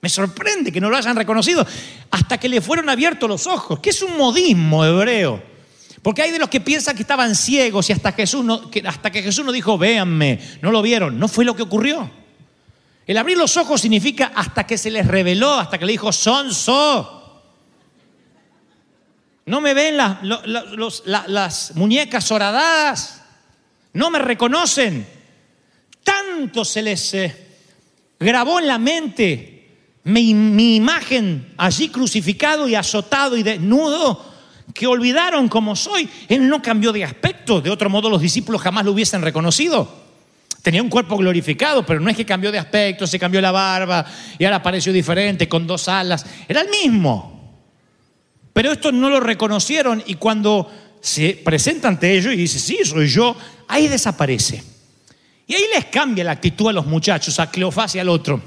Me 0.00 0.08
sorprende 0.08 0.70
que 0.70 0.80
no 0.80 0.90
lo 0.90 0.96
hayan 0.96 1.16
reconocido 1.16 1.66
hasta 2.12 2.38
que 2.38 2.48
le 2.48 2.60
fueron 2.60 2.88
abiertos 2.88 3.28
los 3.28 3.48
ojos, 3.48 3.80
que 3.80 3.90
es 3.90 4.00
un 4.00 4.16
modismo 4.16 4.84
hebreo. 4.84 5.42
Porque 6.06 6.22
hay 6.22 6.30
de 6.30 6.38
los 6.38 6.48
que 6.48 6.60
piensan 6.60 6.94
que 6.94 7.02
estaban 7.02 7.34
ciegos 7.34 7.90
y 7.90 7.92
hasta, 7.92 8.12
Jesús 8.12 8.44
no, 8.44 8.70
que, 8.70 8.80
hasta 8.86 9.10
que 9.10 9.24
Jesús 9.24 9.44
no 9.44 9.50
dijo, 9.50 9.76
véanme, 9.76 10.38
no 10.62 10.70
lo 10.70 10.80
vieron. 10.80 11.18
No 11.18 11.26
fue 11.26 11.44
lo 11.44 11.56
que 11.56 11.64
ocurrió. 11.64 12.08
El 13.08 13.16
abrir 13.16 13.36
los 13.36 13.56
ojos 13.56 13.80
significa 13.80 14.30
hasta 14.32 14.64
que 14.68 14.78
se 14.78 14.88
les 14.92 15.04
reveló, 15.04 15.54
hasta 15.54 15.78
que 15.78 15.84
le 15.84 15.90
dijo, 15.90 16.12
son 16.12 16.54
so. 16.54 17.42
No 19.46 19.60
me 19.60 19.74
ven 19.74 19.96
las, 19.96 21.72
muñecas 21.74 22.30
horadadas, 22.30 23.22
no 23.92 24.08
me 24.08 24.20
reconocen. 24.20 25.04
Tanto 26.04 26.64
se 26.64 26.82
les 26.82 27.14
eh, 27.14 27.46
grabó 28.20 28.60
en 28.60 28.68
la 28.68 28.78
mente 28.78 29.74
mi 30.04 30.76
imagen 30.76 31.52
allí 31.56 31.88
crucificado 31.88 32.68
y 32.68 32.76
azotado 32.76 33.36
y 33.36 33.42
desnudo 33.42 34.25
que 34.76 34.86
olvidaron 34.86 35.48
cómo 35.48 35.74
soy. 35.74 36.08
Él 36.28 36.48
no 36.48 36.62
cambió 36.62 36.92
de 36.92 37.04
aspecto, 37.04 37.60
de 37.60 37.70
otro 37.70 37.90
modo 37.90 38.10
los 38.10 38.20
discípulos 38.20 38.60
jamás 38.60 38.84
lo 38.84 38.92
hubiesen 38.92 39.22
reconocido. 39.22 40.06
Tenía 40.62 40.82
un 40.82 40.88
cuerpo 40.88 41.16
glorificado, 41.16 41.86
pero 41.86 42.00
no 42.00 42.10
es 42.10 42.16
que 42.16 42.26
cambió 42.26 42.50
de 42.50 42.58
aspecto, 42.58 43.06
se 43.06 43.18
cambió 43.18 43.40
la 43.40 43.52
barba 43.52 44.04
y 44.38 44.44
ahora 44.44 44.56
apareció 44.56 44.92
diferente, 44.92 45.48
con 45.48 45.66
dos 45.66 45.88
alas. 45.88 46.26
Era 46.48 46.60
el 46.60 46.68
mismo. 46.68 47.36
Pero 48.52 48.72
estos 48.72 48.92
no 48.92 49.08
lo 49.08 49.20
reconocieron 49.20 50.02
y 50.06 50.14
cuando 50.14 50.70
se 51.00 51.40
presenta 51.44 51.88
ante 51.88 52.16
ellos 52.16 52.32
y 52.32 52.36
dice, 52.36 52.58
sí, 52.58 52.78
soy 52.84 53.06
yo, 53.06 53.36
ahí 53.68 53.86
desaparece. 53.86 54.62
Y 55.46 55.54
ahí 55.54 55.64
les 55.72 55.84
cambia 55.84 56.24
la 56.24 56.32
actitud 56.32 56.68
a 56.68 56.72
los 56.72 56.86
muchachos, 56.86 57.38
a 57.38 57.50
Cleofás 57.50 57.94
y 57.94 58.00
al 58.00 58.08
otro. 58.08 58.42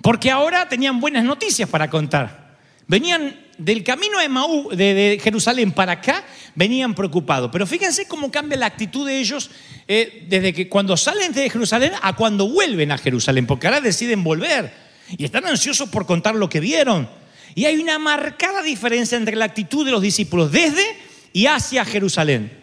Porque 0.00 0.30
ahora 0.30 0.68
tenían 0.68 1.00
buenas 1.00 1.24
noticias 1.24 1.68
para 1.68 1.90
contar. 1.90 2.56
Venían 2.86 3.36
del 3.64 3.84
camino 3.84 4.18
de, 4.18 4.28
Maú, 4.28 4.70
de, 4.72 5.20
Jerusalén 5.22 5.72
para 5.72 5.92
acá, 5.92 6.24
venían 6.54 6.94
preocupados. 6.94 7.50
Pero 7.52 7.66
fíjense 7.66 8.06
cómo 8.06 8.30
cambia 8.30 8.58
la 8.58 8.66
actitud 8.66 9.06
de 9.06 9.18
ellos 9.18 9.50
eh, 9.86 10.26
desde 10.28 10.52
que 10.52 10.68
cuando 10.68 10.96
salen 10.96 11.32
de 11.32 11.48
Jerusalén 11.48 11.92
a 12.02 12.14
cuando 12.16 12.48
vuelven 12.48 12.92
a 12.92 12.98
Jerusalén, 12.98 13.46
porque 13.46 13.66
ahora 13.66 13.80
deciden 13.80 14.24
volver 14.24 14.72
y 15.16 15.24
están 15.24 15.46
ansiosos 15.46 15.88
por 15.88 16.06
contar 16.06 16.34
lo 16.34 16.48
que 16.48 16.60
vieron. 16.60 17.08
Y 17.54 17.66
hay 17.66 17.76
una 17.76 17.98
marcada 17.98 18.62
diferencia 18.62 19.16
entre 19.16 19.36
la 19.36 19.44
actitud 19.44 19.84
de 19.84 19.92
los 19.92 20.02
discípulos 20.02 20.50
desde 20.50 20.84
y 21.32 21.46
hacia 21.46 21.84
Jerusalén. 21.84 22.58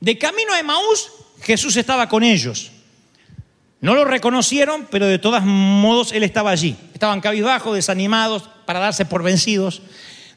De 0.00 0.18
camino 0.18 0.52
a 0.52 0.60
Emaús, 0.60 1.10
Jesús 1.42 1.76
estaba 1.76 2.08
con 2.08 2.22
ellos. 2.22 2.70
No 3.80 3.94
lo 3.94 4.04
reconocieron, 4.04 4.86
pero 4.90 5.06
de 5.06 5.18
todos 5.18 5.42
modos 5.42 6.12
Él 6.12 6.22
estaba 6.22 6.50
allí. 6.50 6.76
Estaban 6.92 7.20
cabizbajos, 7.20 7.74
desanimados, 7.74 8.44
para 8.64 8.80
darse 8.80 9.04
por 9.04 9.22
vencidos. 9.22 9.82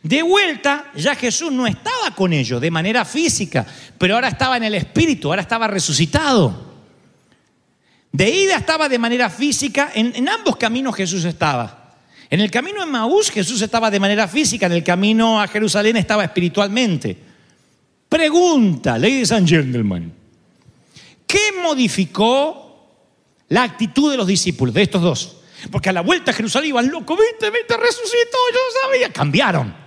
De 0.04 0.22
vuelta, 0.22 0.92
ya 0.96 1.16
Jesús 1.16 1.52
no 1.52 1.66
estaba 1.66 2.12
con 2.16 2.32
ellos 2.32 2.62
de 2.62 2.72
manera 2.72 3.04
física, 3.04 3.66
pero 3.98 4.16
ahora 4.16 4.30
estaba 4.30 4.58
en 4.58 4.64
el 4.64 4.76
Espíritu, 4.76 5.30
ahora 5.30 5.42
estaba 5.42 5.68
resucitado. 5.68 6.68
De 8.12 8.30
ida 8.30 8.56
estaba 8.56 8.88
de 8.88 9.00
manera 9.00 9.30
física, 9.30 9.92
en, 9.94 10.28
ambos 10.30 10.56
caminos 10.56 10.96
Jesús 10.96 11.26
estaba. 11.26 11.96
En 12.30 12.40
el 12.42 12.52
camino 12.52 12.84
en 12.84 12.90
Maús 12.90 13.30
Jesús 13.32 13.62
estaba 13.62 13.90
de 13.90 14.00
manera 14.00 14.28
física, 14.28 14.66
en 14.66 14.74
el 14.74 14.84
camino 14.84 15.42
a 15.42 15.48
Jerusalén 15.48 15.98
estaba 15.98 16.24
espiritualmente. 16.24 17.18
Pregunta, 18.10 18.98
ladies 18.98 19.32
and 19.32 19.48
gentlemen, 19.48 20.14
¿qué 21.26 21.52
modificó 21.62 22.88
la 23.50 23.64
actitud 23.64 24.12
de 24.12 24.18
los 24.18 24.28
discípulos, 24.28 24.74
de 24.74 24.84
estos 24.84 25.02
dos? 25.02 25.38
Porque 25.72 25.90
a 25.90 25.94
la 25.94 26.02
vuelta 26.02 26.32
a 26.32 26.34
Jerusalén 26.34 26.70
iban 26.70 26.90
locos, 26.90 27.18
viste, 27.18 27.50
viste, 27.50 27.76
resucitó, 27.76 28.38
yo 28.54 28.60
sabía, 28.84 29.12
cambiaron. 29.12 29.87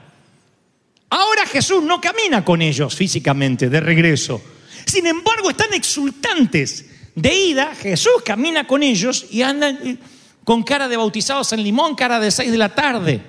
Ahora 1.11 1.45
Jesús 1.45 1.83
no 1.83 2.01
camina 2.01 2.45
con 2.45 2.63
ellos 2.63 2.95
físicamente 2.95 3.69
de 3.69 3.81
regreso. 3.81 4.41
Sin 4.87 5.07
embargo, 5.07 5.51
están 5.51 5.75
exultantes. 5.75 6.87
De 7.15 7.35
ida, 7.35 7.75
Jesús 7.75 8.23
camina 8.25 8.67
con 8.67 8.85
ellos 8.85 9.27
y 9.31 9.43
andan 9.43 9.79
eh, 9.85 9.97
con 10.45 10.63
cara 10.63 10.89
de 10.89 10.97
bautizados 10.97 11.53
en 11.53 11.63
limón, 11.63 11.97
cara 11.97 12.21
de 12.21 12.31
seis 12.31 12.53
de 12.53 12.59
la 12.59 12.73
tarde. 12.73 13.21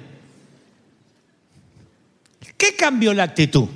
¿Qué 2.56 2.76
cambió 2.76 3.12
la 3.14 3.24
actitud? 3.24 3.68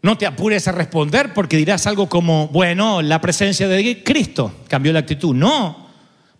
No 0.00 0.16
te 0.16 0.26
apures 0.26 0.68
a 0.68 0.72
responder 0.72 1.34
porque 1.34 1.56
dirás 1.56 1.88
algo 1.88 2.08
como, 2.08 2.48
bueno, 2.48 3.02
la 3.02 3.20
presencia 3.20 3.66
de 3.66 4.04
Cristo 4.04 4.60
cambió 4.68 4.92
la 4.92 5.00
actitud. 5.00 5.34
No, 5.34 5.90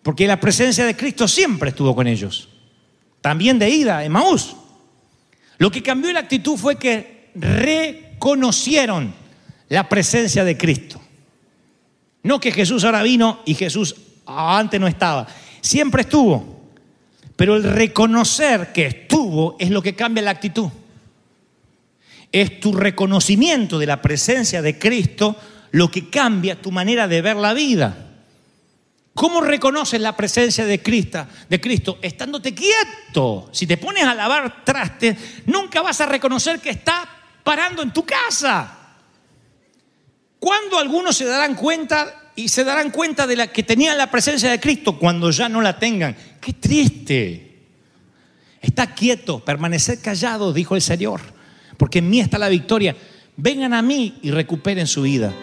porque 0.01 0.27
la 0.27 0.39
presencia 0.39 0.85
de 0.85 0.95
Cristo 0.95 1.27
siempre 1.27 1.71
estuvo 1.71 1.93
con 1.93 2.07
ellos. 2.07 2.47
También 3.19 3.59
de 3.59 3.69
ida, 3.69 4.07
Maús. 4.07 4.55
Lo 5.57 5.71
que 5.71 5.81
cambió 5.81 6.11
la 6.11 6.19
actitud 6.21 6.57
fue 6.57 6.77
que 6.77 7.29
reconocieron 7.35 9.13
la 9.69 9.87
presencia 9.89 10.43
de 10.43 10.57
Cristo. 10.57 11.01
No 12.23 12.39
que 12.39 12.51
Jesús 12.51 12.83
ahora 12.83 13.03
vino 13.03 13.41
y 13.45 13.53
Jesús 13.53 13.95
antes 14.25 14.79
no 14.79 14.87
estaba. 14.87 15.27
Siempre 15.61 16.01
estuvo. 16.01 16.55
Pero 17.35 17.55
el 17.55 17.63
reconocer 17.63 18.71
que 18.71 18.85
estuvo 18.85 19.55
es 19.59 19.69
lo 19.69 19.81
que 19.81 19.95
cambia 19.95 20.23
la 20.23 20.31
actitud. 20.31 20.69
Es 22.31 22.59
tu 22.59 22.73
reconocimiento 22.73 23.77
de 23.77 23.85
la 23.85 24.01
presencia 24.01 24.61
de 24.61 24.79
Cristo 24.79 25.35
lo 25.71 25.91
que 25.91 26.09
cambia 26.09 26.61
tu 26.61 26.71
manera 26.71 27.07
de 27.07 27.21
ver 27.21 27.35
la 27.35 27.53
vida. 27.53 28.04
¿Cómo 29.15 29.39
reconoces 29.39 30.01
la 30.01 30.15
presencia 30.15 30.65
de 30.65 30.83
Cristo, 30.83 31.25
de 31.49 31.61
Cristo? 31.61 31.99
Estándote 32.01 32.53
quieto. 32.53 33.47
Si 33.53 33.65
te 33.65 33.77
pones 33.77 34.03
a 34.03 34.13
lavar 34.13 34.65
trastes, 34.65 35.15
nunca 35.45 35.81
vas 35.81 36.01
a 36.01 36.05
reconocer 36.05 36.59
que 36.59 36.71
está 36.71 37.07
parando 37.41 37.81
en 37.81 37.93
tu 37.93 38.05
casa. 38.05 38.77
¿Cuándo 40.37 40.77
algunos 40.77 41.15
se 41.15 41.23
darán 41.23 41.55
cuenta 41.55 42.33
y 42.35 42.49
se 42.49 42.65
darán 42.65 42.91
cuenta 42.91 43.25
de 43.25 43.37
la 43.37 43.47
que 43.47 43.63
tenían 43.63 43.97
la 43.97 44.11
presencia 44.11 44.51
de 44.51 44.59
Cristo 44.59 44.99
cuando 44.99 45.31
ya 45.31 45.47
no 45.47 45.61
la 45.61 45.79
tengan? 45.79 46.13
Qué 46.41 46.51
triste. 46.51 47.63
Está 48.59 48.93
quieto, 48.93 49.39
permanecer 49.39 50.01
callado, 50.01 50.51
dijo 50.51 50.75
el 50.75 50.81
Señor, 50.81 51.21
porque 51.77 51.99
en 51.99 52.09
mí 52.09 52.19
está 52.19 52.37
la 52.37 52.49
victoria. 52.49 52.97
Vengan 53.37 53.73
a 53.73 53.81
mí 53.81 54.19
y 54.21 54.31
recuperen 54.31 54.87
su 54.87 55.03
vida. 55.03 55.33